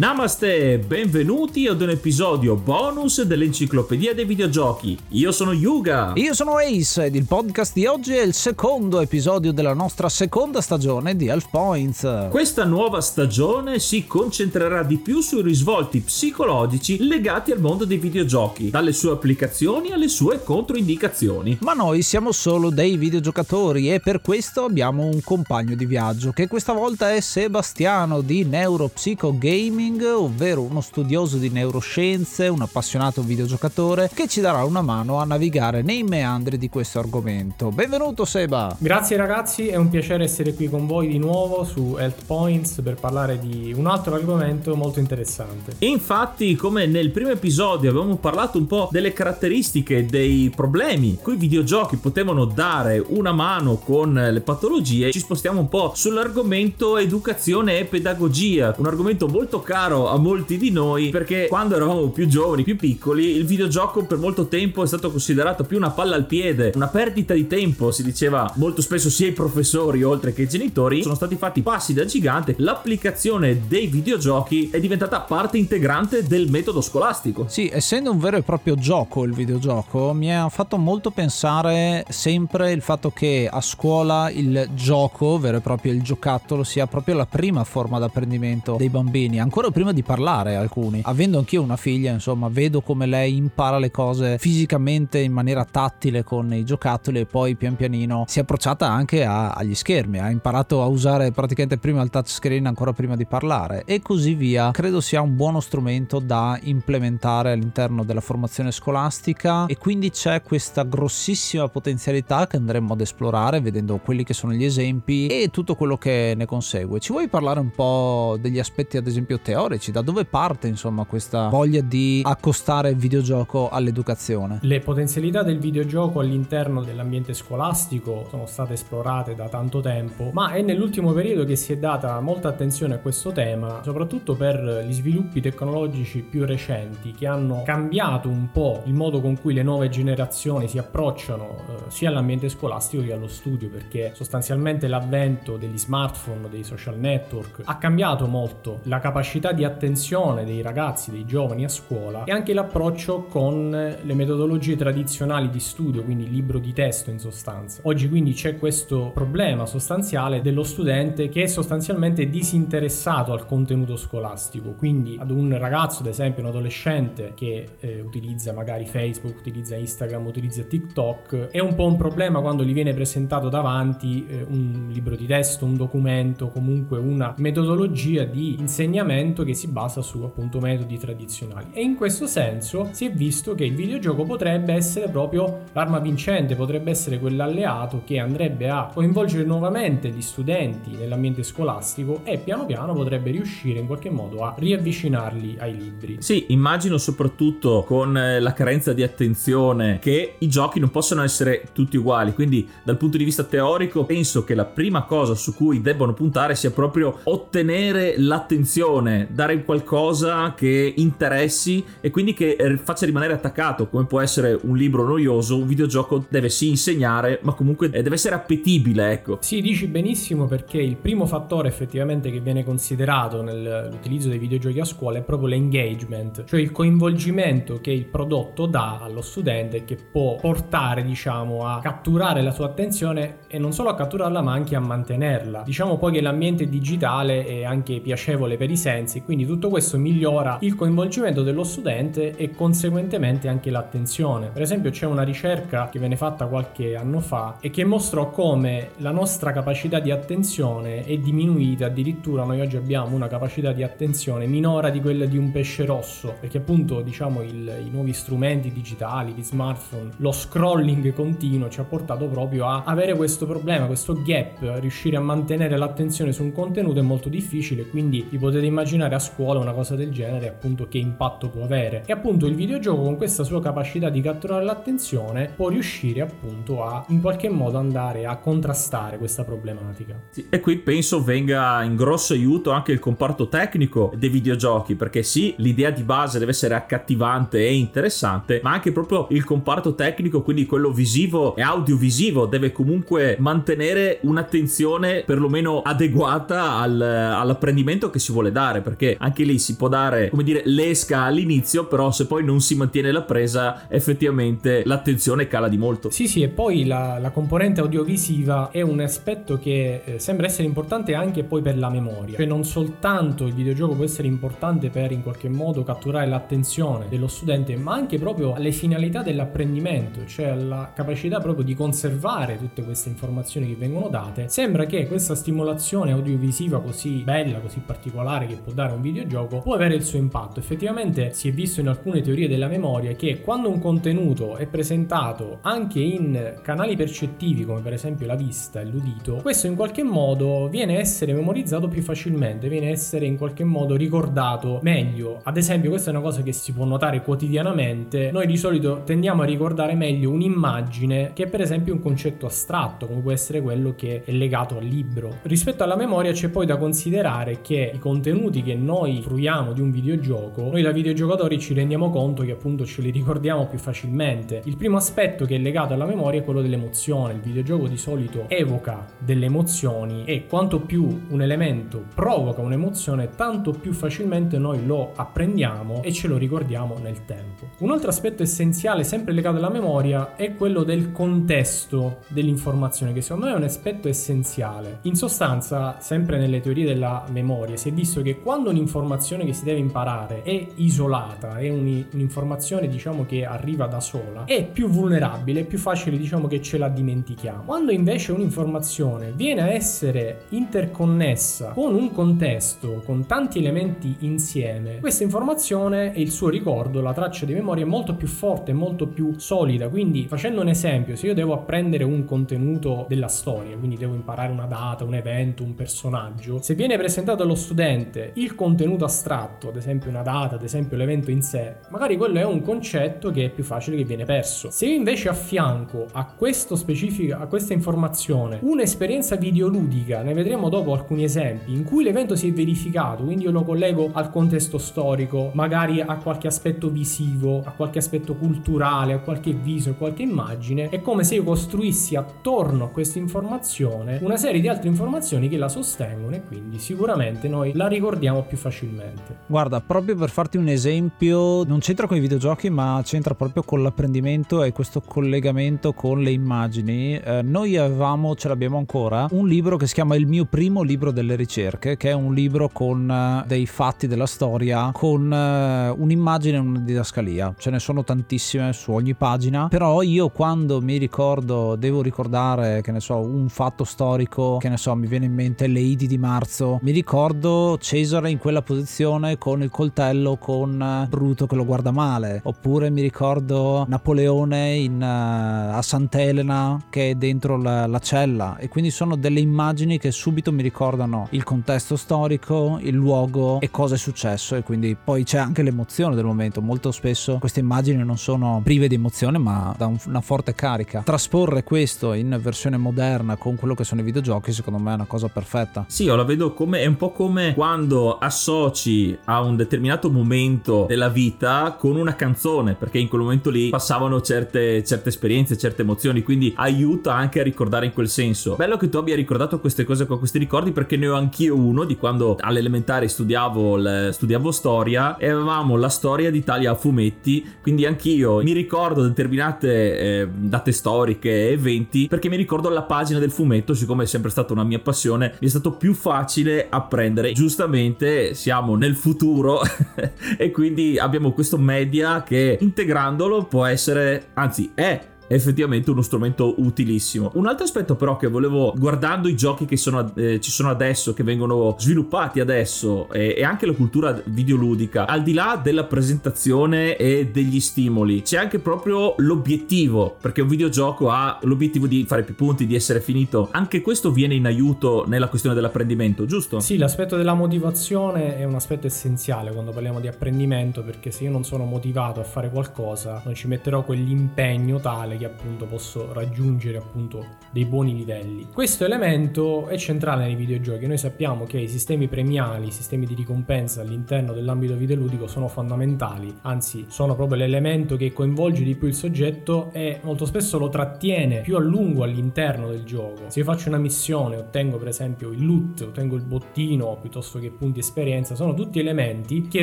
[0.00, 4.96] Namaste, benvenuti ad un episodio bonus dell'Enciclopedia dei Videogiochi.
[5.08, 6.12] Io sono Yuga.
[6.14, 10.62] Io sono Ace ed il podcast di oggi è il secondo episodio della nostra seconda
[10.62, 12.28] stagione di Half Points.
[12.30, 18.70] Questa nuova stagione si concentrerà di più sui risvolti psicologici legati al mondo dei videogiochi,
[18.70, 21.58] dalle sue applicazioni alle sue controindicazioni.
[21.60, 26.48] Ma noi siamo solo dei videogiocatori e per questo abbiamo un compagno di viaggio che
[26.48, 33.22] questa volta è Sebastiano di Neuropsycho Gaming Gaming, ovvero uno studioso di neuroscienze, un appassionato
[33.22, 37.70] videogiocatore che ci darà una mano a navigare nei meandri di questo argomento.
[37.70, 38.76] Benvenuto Seba!
[38.78, 42.94] Grazie ragazzi, è un piacere essere qui con voi di nuovo su Health Points per
[42.94, 45.74] parlare di un altro argomento molto interessante.
[45.78, 51.38] Infatti, come nel primo episodio avevamo parlato un po' delle caratteristiche, dei problemi cui i
[51.38, 57.84] videogiochi potevano dare una mano con le patologie, ci spostiamo un po' sull'argomento educazione e
[57.84, 62.76] pedagogia, un argomento molto caro a molti di noi perché quando eravamo più giovani, più
[62.76, 66.88] piccoli, il videogioco per molto tempo è stato considerato più una palla al piede, una
[66.88, 71.02] perdita di tempo, si diceva molto spesso sia i professori oltre che i genitori.
[71.02, 76.82] Sono stati fatti passi da gigante, l'applicazione dei videogiochi è diventata parte integrante del metodo
[76.82, 77.46] scolastico.
[77.48, 82.72] Sì, essendo un vero e proprio gioco il videogioco, mi ha fatto molto pensare sempre
[82.72, 87.26] il fatto che a scuola il gioco, vero e proprio il giocattolo, sia proprio la
[87.26, 91.02] prima forma d'apprendimento dei bambini, ancora ancora prima di parlare alcuni.
[91.04, 96.24] Avendo anch'io una figlia, insomma, vedo come lei impara le cose fisicamente in maniera tattile
[96.24, 100.30] con i giocattoli e poi pian pianino si è approcciata anche a, agli schermi, ha
[100.30, 104.70] imparato a usare praticamente prima il touchscreen ancora prima di parlare e così via.
[104.70, 110.84] Credo sia un buono strumento da implementare all'interno della formazione scolastica e quindi c'è questa
[110.84, 115.98] grossissima potenzialità che andremo ad esplorare vedendo quelli che sono gli esempi e tutto quello
[115.98, 116.98] che ne consegue.
[116.98, 121.48] Ci vuoi parlare un po' degli aspetti ad esempio teorici, da dove parte insomma questa
[121.48, 124.58] voglia di accostare il videogioco all'educazione?
[124.62, 130.62] Le potenzialità del videogioco all'interno dell'ambiente scolastico sono state esplorate da tanto tempo, ma è
[130.62, 135.40] nell'ultimo periodo che si è data molta attenzione a questo tema, soprattutto per gli sviluppi
[135.40, 140.68] tecnologici più recenti che hanno cambiato un po' il modo con cui le nuove generazioni
[140.68, 146.62] si approcciano eh, sia all'ambiente scolastico che allo studio, perché sostanzialmente l'avvento degli smartphone, dei
[146.62, 151.68] social network ha cambiato molto la capacità capacità di attenzione dei ragazzi, dei giovani a
[151.68, 157.18] scuola e anche l'approccio con le metodologie tradizionali di studio, quindi libro di testo in
[157.18, 157.80] sostanza.
[157.84, 164.74] Oggi quindi c'è questo problema sostanziale dello studente che è sostanzialmente disinteressato al contenuto scolastico,
[164.76, 170.26] quindi ad un ragazzo, ad esempio un adolescente che eh, utilizza magari Facebook, utilizza Instagram,
[170.26, 175.16] utilizza TikTok, è un po' un problema quando gli viene presentato davanti eh, un libro
[175.16, 180.60] di testo, un documento, comunque una metodologia di insegnamento strumento che si basa su appunto
[180.60, 185.62] metodi tradizionali e in questo senso si è visto che il videogioco potrebbe essere proprio
[185.72, 192.38] l'arma vincente, potrebbe essere quell'alleato che andrebbe a coinvolgere nuovamente gli studenti nell'ambiente scolastico e
[192.38, 196.16] piano piano potrebbe riuscire in qualche modo a riavvicinarli ai libri.
[196.20, 201.68] Sì, immagino soprattutto con eh, la carenza di attenzione che i giochi non possono essere
[201.72, 205.80] tutti uguali, quindi dal punto di vista teorico penso che la prima cosa su cui
[205.80, 213.06] debbono puntare sia proprio ottenere l'attenzione dare qualcosa che interessi e quindi che eh, faccia
[213.06, 217.90] rimanere attaccato, come può essere un libro noioso, un videogioco deve sì insegnare, ma comunque
[217.90, 219.38] deve essere appetibile, ecco.
[219.40, 224.84] Sì, dici benissimo perché il primo fattore effettivamente che viene considerato nell'utilizzo dei videogiochi a
[224.84, 230.36] scuola è proprio l'engagement, cioè il coinvolgimento che il prodotto dà allo studente che può
[230.36, 234.80] portare, diciamo, a catturare la sua attenzione e non solo a catturarla, ma anche a
[234.80, 235.62] mantenerla.
[235.64, 239.98] Diciamo poi che l'ambiente digitale è anche piacevole per i sensi sensi, quindi tutto questo
[239.98, 244.50] migliora il coinvolgimento dello studente e conseguentemente anche l'attenzione.
[244.52, 248.90] Per esempio c'è una ricerca che viene fatta qualche anno fa e che mostrò come
[248.98, 254.46] la nostra capacità di attenzione è diminuita, addirittura noi oggi abbiamo una capacità di attenzione
[254.46, 259.34] minore di quella di un pesce rosso, perché appunto diciamo il, i nuovi strumenti digitali,
[259.34, 264.78] di smartphone, lo scrolling continuo ci ha portato proprio a avere questo problema, questo gap,
[264.78, 269.14] riuscire a mantenere l'attenzione su un contenuto è molto difficile, quindi vi potete immaginare immaginare
[269.14, 272.02] a scuola una cosa del genere, appunto, che impatto può avere.
[272.06, 277.04] E appunto il videogioco con questa sua capacità di catturare l'attenzione può riuscire appunto a
[277.08, 280.20] in qualche modo andare a contrastare questa problematica.
[280.30, 285.22] Sì, e qui penso venga in grosso aiuto anche il comparto tecnico dei videogiochi, perché
[285.22, 290.42] sì, l'idea di base deve essere accattivante e interessante, ma anche proprio il comparto tecnico,
[290.42, 298.32] quindi quello visivo e audiovisivo, deve comunque mantenere un'attenzione perlomeno adeguata al, all'apprendimento che si
[298.32, 302.44] vuole dare perché anche lì si può dare, come dire, l'esca all'inizio, però se poi
[302.44, 306.10] non si mantiene la presa, effettivamente l'attenzione cala di molto.
[306.10, 310.64] Sì, sì, e poi la, la componente audiovisiva è un aspetto che eh, sembra essere
[310.64, 312.36] importante anche poi per la memoria.
[312.36, 317.28] Cioè non soltanto il videogioco può essere importante per in qualche modo catturare l'attenzione dello
[317.28, 323.08] studente, ma anche proprio alle finalità dell'apprendimento, cioè alla capacità proprio di conservare tutte queste
[323.08, 324.48] informazioni che vengono date.
[324.48, 329.74] Sembra che questa stimolazione audiovisiva così bella, così particolare che può dare un videogioco può
[329.74, 330.60] avere il suo impatto.
[330.60, 335.58] Effettivamente si è visto in alcune teorie della memoria che quando un contenuto è presentato
[335.62, 340.68] anche in canali percettivi come per esempio la vista e l'udito, questo in qualche modo
[340.68, 345.40] viene a essere memorizzato più facilmente, viene a essere in qualche modo ricordato meglio.
[345.42, 348.30] Ad esempio, questa è una cosa che si può notare quotidianamente.
[348.30, 353.20] Noi di solito tendiamo a ricordare meglio un'immagine che per esempio un concetto astratto, come
[353.20, 355.38] può essere quello che è legato al libro.
[355.42, 359.90] Rispetto alla memoria c'è poi da considerare che i contenuti che noi fruiamo di un
[359.90, 364.62] videogioco, noi da videogiocatori ci rendiamo conto che appunto ce li ricordiamo più facilmente.
[364.64, 367.34] Il primo aspetto che è legato alla memoria è quello dell'emozione.
[367.34, 373.72] Il videogioco di solito evoca delle emozioni e quanto più un elemento provoca un'emozione, tanto
[373.72, 377.68] più facilmente noi lo apprendiamo e ce lo ricordiamo nel tempo.
[377.78, 383.46] Un altro aspetto essenziale, sempre legato alla memoria, è quello del contesto dell'informazione, che secondo
[383.46, 384.98] me è un aspetto essenziale.
[385.02, 389.64] In sostanza, sempre nelle teorie della memoria, si è visto che quando un'informazione che si
[389.64, 395.64] deve imparare è isolata, è un'informazione diciamo che arriva da sola, è più vulnerabile, è
[395.64, 397.62] più facile diciamo che ce la dimentichiamo.
[397.64, 405.22] Quando invece un'informazione viene a essere interconnessa con un contesto, con tanti elementi insieme, questa
[405.22, 409.38] informazione e il suo ricordo, la traccia di memoria è molto più forte, molto più
[409.38, 409.88] solida.
[409.88, 414.50] Quindi, facendo un esempio, se io devo apprendere un contenuto della storia, quindi devo imparare
[414.50, 419.76] una data, un evento, un personaggio, se viene presentato allo studente il contenuto astratto, ad
[419.76, 423.50] esempio una data, ad esempio l'evento in sé, magari quello è un concetto che è
[423.50, 424.70] più facile che viene perso.
[424.70, 431.72] Se io invece affianco a a questa informazione, un'esperienza videoludica, ne vedremo dopo alcuni esempi,
[431.72, 436.16] in cui l'evento si è verificato, quindi io lo collego al contesto storico, magari a
[436.16, 441.24] qualche aspetto visivo, a qualche aspetto culturale, a qualche viso, a qualche immagine, è come
[441.24, 446.34] se io costruissi attorno a questa informazione una serie di altre informazioni che la sostengono
[446.36, 449.38] e quindi sicuramente noi la ricordiamo più facilmente.
[449.46, 453.82] Guarda, proprio per farti un esempio, non c'entra con i videogiochi, ma c'entra proprio con
[453.82, 457.16] l'apprendimento e questo collegamento con le immagini.
[457.16, 461.10] Eh, noi avevamo, ce l'abbiamo ancora, un libro che si chiama Il mio primo libro
[461.10, 466.56] delle ricerche, che è un libro con uh, dei fatti della storia, con uh, un'immagine
[466.56, 467.54] e una didascalia.
[467.58, 472.92] Ce ne sono tantissime su ogni pagina, però io quando mi ricordo, devo ricordare, che
[472.92, 476.18] ne so, un fatto storico, che ne so, mi viene in mente le Idi di
[476.18, 481.64] marzo, mi ricordo Cesare in quella posizione con il coltello con uh, Bruto che lo
[481.64, 488.56] guarda male, oppure mi ricordo Napoleone in, a Sant'Elena che è dentro la, la cella
[488.58, 493.70] e quindi sono delle immagini che subito mi ricordano il contesto storico, il luogo e
[493.70, 496.60] cosa è successo e quindi poi c'è anche l'emozione del momento.
[496.60, 501.02] Molto spesso queste immagini non sono prive di emozione ma da un, una forte carica.
[501.02, 505.04] Trasporre questo in versione moderna con quello che sono i videogiochi secondo me è una
[505.04, 505.84] cosa perfetta.
[505.88, 510.86] Sì, io la vedo come è un po' come quando associ a un determinato momento
[510.88, 515.82] della vita con una canzone perché in quel momento lì passavano certe, certe esperienze, certe
[515.82, 518.56] emozioni, quindi aiuta anche a ricordare in quel senso.
[518.56, 521.84] Bello che tu abbia ricordato queste cose con questi ricordi perché ne ho anch'io uno
[521.84, 527.86] di quando all'elementare studiavo, le, studiavo storia e avevamo la storia d'Italia a fumetti, quindi
[527.86, 533.74] anch'io mi ricordo determinate eh, date storiche eventi perché mi ricordo la pagina del fumetto,
[533.74, 537.32] siccome è sempre stata una mia passione, mi è stato più facile apprendere.
[537.32, 537.99] Giustamente
[538.34, 539.60] siamo nel futuro.
[540.38, 545.00] E quindi abbiamo questo media che integrandolo può essere, anzi è
[545.32, 547.30] effettivamente uno strumento utilissimo.
[547.34, 551.14] Un altro aspetto però che volevo, guardando i giochi che sono, eh, ci sono adesso,
[551.14, 556.96] che vengono sviluppati adesso e, e, anche la cultura videoludica, al di là della presentazione
[556.96, 562.34] e degli stimoli, c'è anche proprio l'obiettivo, perché un videogioco ha l'obiettivo di fare più
[562.34, 563.48] punti, di essere finito.
[563.52, 566.58] Anche questo viene in aiuto nella questione dell'apprendimento, giusto?
[566.58, 571.30] Sì, l'aspetto della motivazione è un aspetto essenziale quando parliamo di apprendimento, perché se io
[571.30, 576.78] non sono motivato a fare qualcosa, non ci metterò quell'impegno tale che appunto posso raggiungere
[576.78, 578.48] appunto dei buoni livelli.
[578.52, 580.86] Questo elemento è centrale nei videogiochi.
[580.86, 586.34] Noi sappiamo che i sistemi premiali, i sistemi di ricompensa all'interno dell'ambito videoludico sono fondamentali,
[586.42, 591.40] anzi sono proprio l'elemento che coinvolge di più il soggetto e molto spesso lo trattiene
[591.42, 593.28] più a lungo all'interno del gioco.
[593.28, 597.50] Se io faccio una missione, ottengo per esempio il loot, ottengo il bottino piuttosto che
[597.50, 599.62] punti esperienza, sono tutti elementi che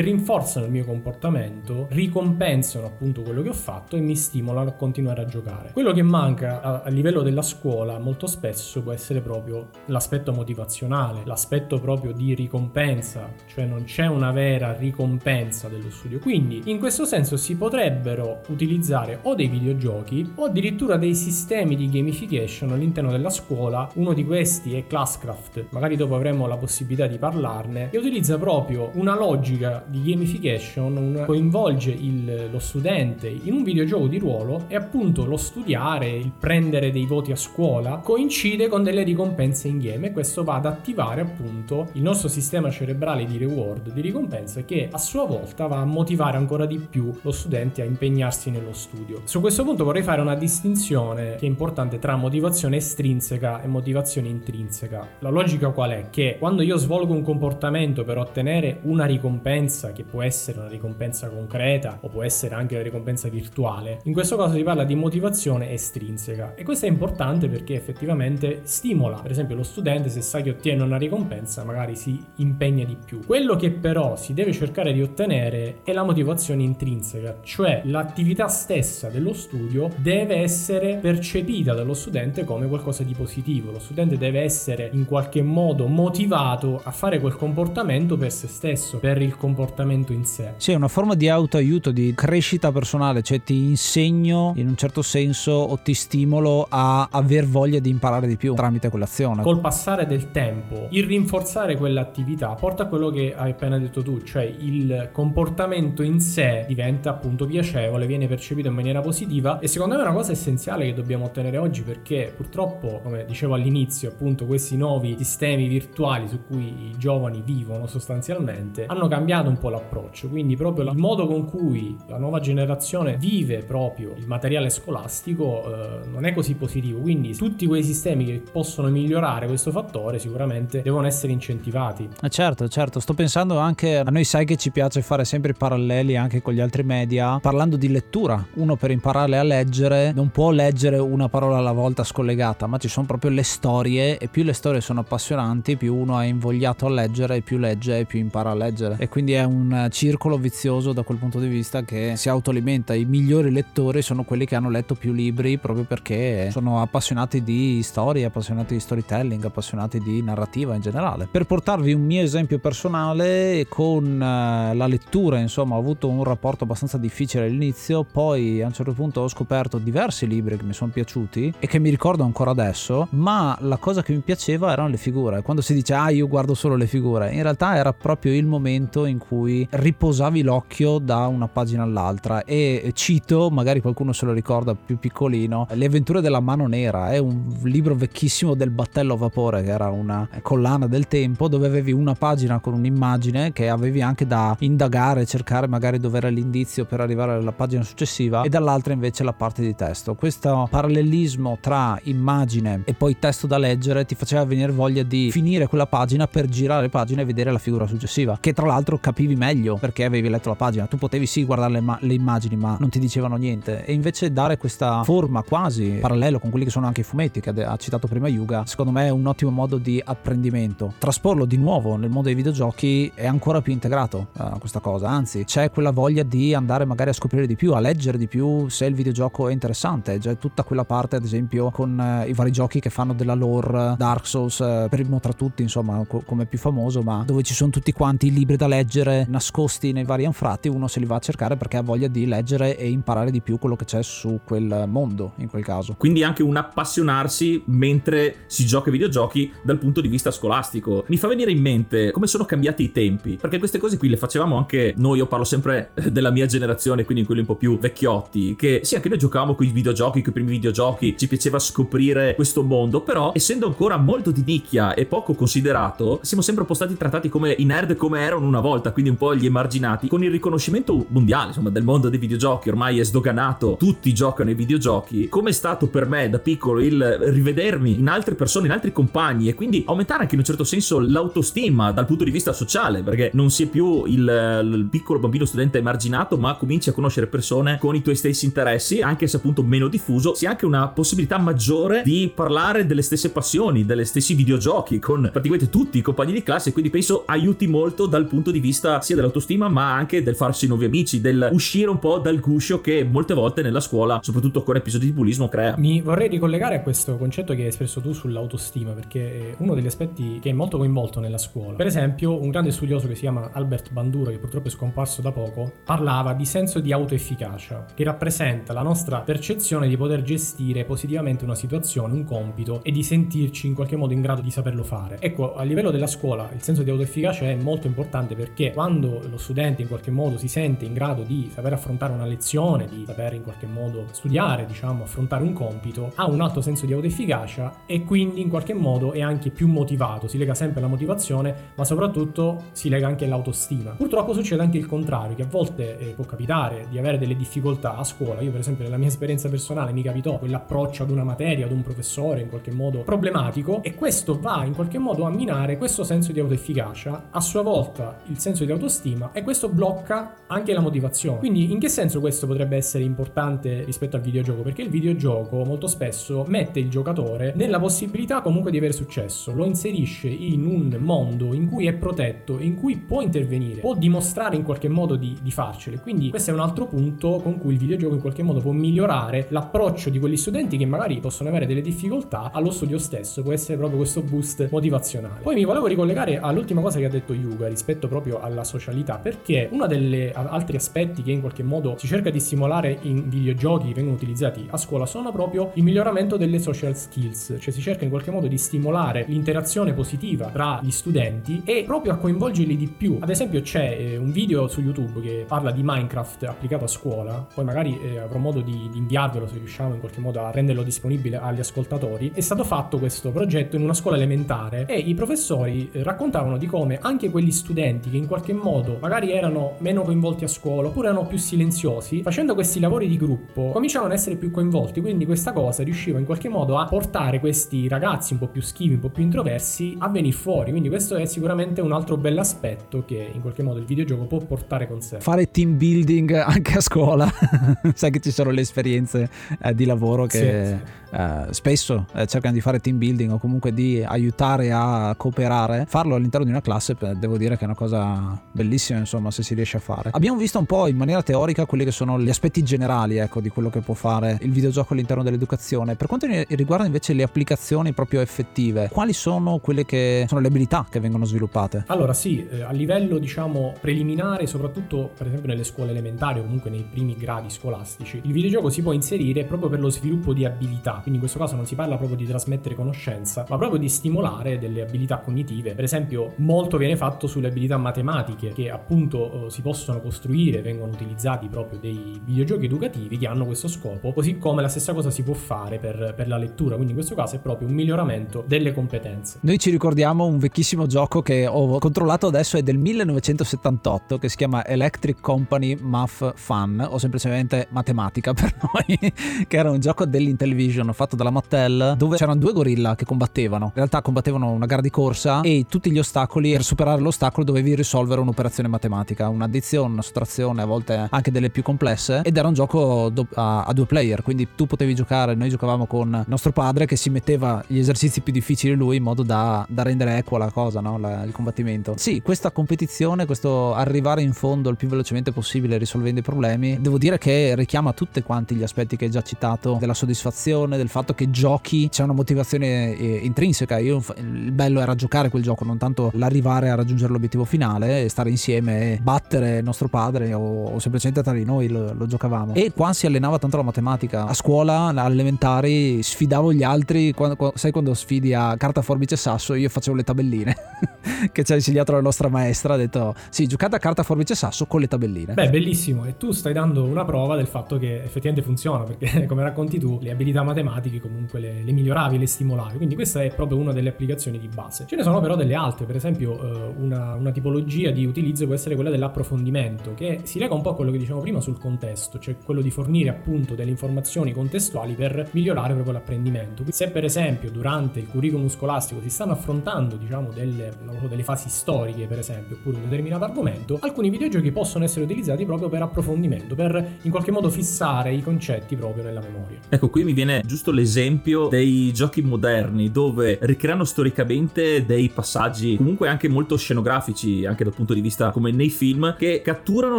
[0.00, 5.22] rinforzano il mio comportamento, ricompensano appunto quello che ho fatto e mi stimolano a continuare
[5.22, 5.47] a giocare.
[5.72, 11.22] Quello che manca a, a livello della scuola molto spesso può essere proprio l'aspetto motivazionale,
[11.24, 16.18] l'aspetto proprio di ricompensa, cioè non c'è una vera ricompensa dello studio.
[16.18, 21.88] Quindi in questo senso si potrebbero utilizzare o dei videogiochi o addirittura dei sistemi di
[21.88, 23.88] gamification all'interno della scuola.
[23.94, 28.90] Uno di questi è Classcraft, magari dopo avremo la possibilità di parlarne, e utilizza proprio
[28.94, 34.76] una logica di gamification, un, coinvolge il, lo studente in un videogioco di ruolo e
[34.76, 40.08] appunto lo studiare, il prendere dei voti a scuola coincide con delle ricompense in game
[40.08, 44.88] e questo va ad attivare appunto il nostro sistema cerebrale di reward, di ricompensa che
[44.90, 49.22] a sua volta va a motivare ancora di più lo studente a impegnarsi nello studio.
[49.24, 54.28] Su questo punto vorrei fare una distinzione che è importante tra motivazione estrinseca e motivazione
[54.28, 55.06] intrinseca.
[55.20, 56.06] La logica qual è?
[56.10, 61.28] Che quando io svolgo un comportamento per ottenere una ricompensa, che può essere una ricompensa
[61.28, 65.16] concreta o può essere anche una ricompensa virtuale, in questo caso si parla di motivazione
[65.20, 70.50] estrinseca e questo è importante perché effettivamente stimola, per esempio lo studente se sa che
[70.50, 73.20] ottiene una ricompensa magari si impegna di più.
[73.24, 79.08] Quello che però si deve cercare di ottenere è la motivazione intrinseca, cioè l'attività stessa
[79.08, 83.72] dello studio deve essere percepita dallo studente come qualcosa di positivo.
[83.72, 88.98] Lo studente deve essere in qualche modo motivato a fare quel comportamento per se stesso,
[88.98, 90.54] per il comportamento in sé.
[90.56, 95.02] Sì, è una forma di autoaiuto, di crescita personale, cioè ti insegno in un certo
[95.08, 99.42] senso o ti stimolo a aver voglia di imparare di più tramite quell'azione.
[99.42, 104.22] Col passare del tempo, il rinforzare quell'attività porta a quello che hai appena detto tu,
[104.22, 109.94] cioè il comportamento in sé diventa appunto piacevole, viene percepito in maniera positiva e secondo
[109.94, 114.44] me è una cosa essenziale che dobbiamo ottenere oggi perché purtroppo, come dicevo all'inizio, appunto
[114.44, 120.28] questi nuovi sistemi virtuali su cui i giovani vivono sostanzialmente hanno cambiato un po' l'approccio,
[120.28, 126.08] quindi proprio il modo con cui la nuova generazione vive proprio il materiale scolastico eh,
[126.10, 131.06] non è così positivo, quindi tutti quei sistemi che possono migliorare questo fattore sicuramente devono
[131.06, 132.08] essere incentivati.
[132.20, 135.54] Eh certo, certo, sto pensando anche a noi sai che ci piace fare sempre i
[135.54, 138.44] paralleli anche con gli altri media, parlando di lettura.
[138.54, 142.88] Uno per imparare a leggere non può leggere una parola alla volta scollegata, ma ci
[142.88, 146.90] sono proprio le storie e più le storie sono appassionanti, più uno è invogliato a
[146.90, 148.96] leggere e più legge e più impara a leggere.
[148.98, 152.94] E quindi è un circolo vizioso da quel punto di vista che si autoalimenta.
[152.94, 157.82] I migliori lettori sono quelli che hanno letto più libri proprio perché sono appassionati di
[157.82, 161.28] storie, appassionati di storytelling, appassionati di narrativa in generale.
[161.30, 166.64] Per portarvi un mio esempio personale con eh, la lettura, insomma, ho avuto un rapporto
[166.64, 170.90] abbastanza difficile all'inizio, poi a un certo punto ho scoperto diversi libri che mi sono
[170.92, 174.96] piaciuti e che mi ricordo ancora adesso, ma la cosa che mi piaceva erano le
[174.96, 175.42] figure.
[175.42, 179.04] Quando si dice "Ah, io guardo solo le figure", in realtà era proprio il momento
[179.04, 184.76] in cui riposavi l'occhio da una pagina all'altra e cito, magari qualcuno se lo ricorda
[184.84, 189.62] più piccolino, Le avventure della mano nera, è un libro vecchissimo del battello a vapore
[189.62, 194.26] che era una collana del tempo dove avevi una pagina con un'immagine che avevi anche
[194.26, 199.24] da indagare, cercare magari dove era l'indizio per arrivare alla pagina successiva e dall'altra invece
[199.24, 200.14] la parte di testo.
[200.14, 205.66] Questo parallelismo tra immagine e poi testo da leggere ti faceva venire voglia di finire
[205.66, 209.36] quella pagina per girare le pagine e vedere la figura successiva, che tra l'altro capivi
[209.36, 210.86] meglio perché avevi letto la pagina.
[210.86, 213.84] Tu potevi sì guardare le, ma- le immagini, ma non ti dicevano niente.
[213.84, 217.50] E invece dare questa forma quasi parallelo con quelli che sono anche i fumetti che
[217.50, 220.92] ha citato prima Yuga, secondo me è un ottimo modo di apprendimento.
[220.98, 225.44] Trasporlo di nuovo nel mondo dei videogiochi è ancora più integrato uh, questa cosa, anzi
[225.44, 228.84] c'è quella voglia di andare magari a scoprire di più, a leggere di più se
[228.84, 230.18] il videogioco è interessante.
[230.18, 233.94] C'è tutta quella parte, ad esempio, con uh, i vari giochi che fanno della lore,
[233.96, 237.70] Dark Souls, uh, primo tra tutti, insomma, co- come più famoso, ma dove ci sono
[237.70, 241.20] tutti quanti i libri da leggere nascosti nei vari anfratti, uno se li va a
[241.20, 244.57] cercare perché ha voglia di leggere e imparare di più quello che c'è su quel
[244.88, 245.94] mondo in quel caso.
[245.96, 251.04] Quindi anche un appassionarsi mentre si gioca ai videogiochi dal punto di vista scolastico.
[251.08, 254.16] Mi fa venire in mente come sono cambiati i tempi, perché queste cose qui le
[254.16, 258.56] facevamo anche noi, io parlo sempre della mia generazione, quindi quelli un po' più vecchiotti,
[258.56, 262.34] che sì, anche noi giocavamo con i videogiochi, con i primi videogiochi, ci piaceva scoprire
[262.34, 266.74] questo mondo, però essendo ancora molto di nicchia e poco considerato, siamo sempre un po'
[266.74, 270.22] stati trattati come i nerd come erano una volta, quindi un po' gli emarginati, con
[270.22, 275.28] il riconoscimento mondiale, insomma, del mondo dei videogiochi, ormai è sdoganato, tutti giocano nei videogiochi,
[275.28, 279.48] come è stato per me da piccolo il rivedermi in altre persone, in altri compagni
[279.48, 283.30] e quindi aumentare anche in un certo senso l'autostima dal punto di vista sociale, perché
[283.34, 287.78] non si è più il, il piccolo bambino studente emarginato, ma cominci a conoscere persone
[287.78, 291.38] con i tuoi stessi interessi, anche se appunto meno diffuso, si ha anche una possibilità
[291.38, 296.42] maggiore di parlare delle stesse passioni, delle stessi videogiochi con praticamente tutti i compagni di
[296.42, 300.66] classe, quindi penso aiuti molto dal punto di vista sia dell'autostima, ma anche del farsi
[300.66, 304.76] nuovi amici, del uscire un po' dal guscio che molte volte nella scuola, soprattutto con
[304.76, 305.74] episodi di bullismo, crea.
[305.76, 309.86] Mi vorrei ricollegare a questo concetto che hai espresso tu sull'autostima, perché è uno degli
[309.86, 311.76] aspetti che è molto coinvolto nella scuola.
[311.76, 315.32] Per esempio, un grande studioso che si chiama Albert Bandura, che purtroppo è scomparso da
[315.32, 321.44] poco, parlava di senso di autoefficacia, che rappresenta la nostra percezione di poter gestire positivamente
[321.44, 325.18] una situazione, un compito e di sentirci in qualche modo in grado di saperlo fare.
[325.20, 329.36] Ecco, a livello della scuola il senso di autoefficacia è molto importante perché quando lo
[329.36, 333.34] studente in qualche modo si sente in grado di saper affrontare una lezione, di saper
[333.34, 338.02] in qualche modo studiare, diciamo, affrontare un compito, ha un alto senso di autoefficacia e
[338.02, 342.64] quindi in qualche modo è anche più motivato, si lega sempre alla motivazione, ma soprattutto
[342.72, 343.92] si lega anche all'autostima.
[343.92, 347.96] Purtroppo succede anche il contrario, che a volte eh, può capitare di avere delle difficoltà
[347.96, 348.40] a scuola.
[348.40, 351.82] Io per esempio nella mia esperienza personale mi capitò quell'approccio ad una materia, ad un
[351.82, 356.32] professore in qualche modo problematico e questo va in qualche modo a minare questo senso
[356.32, 361.38] di autoefficacia, a sua volta il senso di autostima e questo blocca anche la motivazione.
[361.38, 364.62] Quindi in che senso questo potrebbe essere importante rispetto al videogioco?
[364.62, 369.64] Perché il videogioco molto spesso mette il giocatore nella possibilità comunque di avere successo, lo
[369.64, 374.62] inserisce in un mondo in cui è protetto, in cui può intervenire, può dimostrare in
[374.62, 375.98] qualche modo di, di farcele.
[375.98, 379.46] Quindi questo è un altro punto con cui il videogioco in qualche modo può migliorare
[379.50, 383.76] l'approccio di quegli studenti che magari possono avere delle difficoltà allo studio stesso, può essere
[383.76, 385.40] proprio questo boost motivazionale.
[385.42, 389.68] Poi mi volevo ricollegare all'ultima cosa che ha detto Yuga rispetto proprio alla socialità, perché
[389.70, 394.16] uno degli altri aspetti che in qualche modo si cerca di stimolare in videogiochi vengono
[394.16, 398.30] utilizzati a scuola sono proprio il miglioramento delle social skills, cioè si cerca in qualche
[398.30, 403.18] modo di stimolare l'interazione positiva tra gli studenti e proprio a coinvolgerli di più.
[403.20, 407.46] Ad esempio c'è eh, un video su YouTube che parla di Minecraft applicato a scuola,
[407.52, 410.82] poi magari eh, avrò modo di, di, inviarvelo se riusciamo in qualche modo a renderlo
[410.82, 412.30] disponibile agli ascoltatori.
[412.34, 416.66] È stato fatto questo progetto in una scuola elementare e i professori eh, raccontavano di
[416.66, 421.08] come anche quegli studenti che in qualche modo magari erano meno coinvolti a scuola oppure
[421.08, 425.52] erano più silenziosi, facendo questi lavori di gruppo cominciavano ad essere più coinvolti, quindi questa
[425.52, 429.08] cosa riusciva in qualche modo a portare questi ragazzi un po' più schivi, un po'
[429.08, 433.62] più introversi a venire fuori, quindi questo è sicuramente un altro bell'aspetto che in qualche
[433.62, 435.20] modo il videogioco può portare con sé.
[435.20, 437.32] Fare team building anche a scuola,
[437.94, 439.30] sai che ci sono le esperienze
[439.62, 441.07] eh, di lavoro che sì, sì.
[441.10, 446.14] Eh, spesso eh, cercano di fare team building o comunque di aiutare a cooperare, farlo
[446.14, 449.78] all'interno di una classe devo dire che è una cosa bellissima insomma se si riesce
[449.78, 450.10] a fare.
[450.12, 453.48] Abbiamo visto un po' in maniera teorica quelli che sono gli aspetti generali ecco di
[453.48, 455.94] quello che può fare il videogioco all'interno dell'educazione.
[455.94, 460.86] Per quanto riguarda invece le applicazioni proprio effettive, quali sono quelle che sono le abilità
[460.88, 461.84] che vengono sviluppate?
[461.86, 466.70] Allora sì, eh, a livello diciamo preliminare, soprattutto per esempio nelle scuole elementari o comunque
[466.70, 470.97] nei primi gradi scolastici, il videogioco si può inserire proprio per lo sviluppo di abilità
[471.00, 474.58] quindi in questo caso non si parla proprio di trasmettere conoscenza, ma proprio di stimolare
[474.58, 475.74] delle abilità cognitive.
[475.74, 480.92] Per esempio, molto viene fatto sulle abilità matematiche che appunto eh, si possono costruire, vengono
[480.92, 485.22] utilizzati proprio dei videogiochi educativi che hanno questo scopo, così come la stessa cosa si
[485.22, 488.72] può fare per, per la lettura, quindi in questo caso è proprio un miglioramento delle
[488.72, 489.38] competenze.
[489.42, 494.36] Noi ci ricordiamo un vecchissimo gioco che ho controllato adesso è del 1978 che si
[494.36, 499.12] chiama Electric Company Math Fun o semplicemente matematica per noi,
[499.46, 503.66] che era un gioco dell'Intellivision hanno fatto dalla Mattel dove c'erano due gorilla che combattevano.
[503.66, 507.74] In realtà combattevano una gara di corsa e tutti gli ostacoli, per superare l'ostacolo dovevi
[507.74, 512.54] risolvere un'operazione matematica, un'addizione, una sottrazione, a volte anche delle più complesse ed era un
[512.54, 516.96] gioco a, a due player, quindi tu potevi giocare, noi giocavamo con nostro padre che
[516.96, 520.80] si metteva gli esercizi più difficili lui in modo da, da rendere equa la cosa,
[520.80, 520.98] no?
[520.98, 521.94] la, il combattimento.
[521.96, 526.96] Sì, questa competizione, questo arrivare in fondo il più velocemente possibile risolvendo i problemi, devo
[526.96, 531.14] dire che richiama tutti quanti gli aspetti che hai già citato della soddisfazione, del fatto
[531.14, 533.78] che giochi c'è una motivazione eh, intrinseca.
[533.78, 538.08] Io, il bello era giocare quel gioco, non tanto l'arrivare a raggiungere l'obiettivo finale e
[538.08, 542.54] stare insieme e battere nostro padre o, o semplicemente tra di noi lo, lo, giocavamo.
[542.54, 544.26] E qua si allenava tanto la matematica.
[544.26, 547.12] A scuola, alle elementari, sfidavo gli altri.
[547.12, 550.56] Quando, quando, sai quando sfidi a carta, forbice e sasso, io facevo le tabelline
[551.32, 552.74] che ci ha insegnato la nostra maestra.
[552.74, 555.34] Ha detto: Sì, giocate a carta, forbice e sasso con le tabelline.
[555.34, 556.04] Beh, bellissimo.
[556.04, 559.98] E tu stai dando una prova del fatto che effettivamente funziona perché, come racconti tu,
[560.00, 562.76] le abilità matematiche matematiche comunque le, le, miglioravi, le stimolavi.
[562.76, 564.84] Quindi questa è proprio una delle applicazioni di base.
[564.86, 568.54] Ce ne sono però delle altre, per esempio eh, una, una, tipologia di utilizzo può
[568.54, 572.18] essere quella dell'approfondimento, che si lega un po' a quello che dicevamo prima sul contesto,
[572.18, 576.64] cioè quello di fornire appunto delle informazioni contestuali per migliorare proprio l'apprendimento.
[576.68, 580.72] Se per esempio durante il curriculum scolastico si stanno affrontando diciamo delle,
[581.08, 585.68] delle fasi storiche per esempio, oppure un determinato argomento, alcuni videogiochi possono essere utilizzati proprio
[585.68, 589.58] per approfondimento, per in qualche modo fissare i concetti proprio nella memoria.
[589.68, 596.08] Ecco, qui mi viene giusto l'esempio dei giochi moderni dove ricreano storicamente dei passaggi comunque
[596.08, 599.98] anche molto scenografici, anche dal punto di vista come nei film, che catturano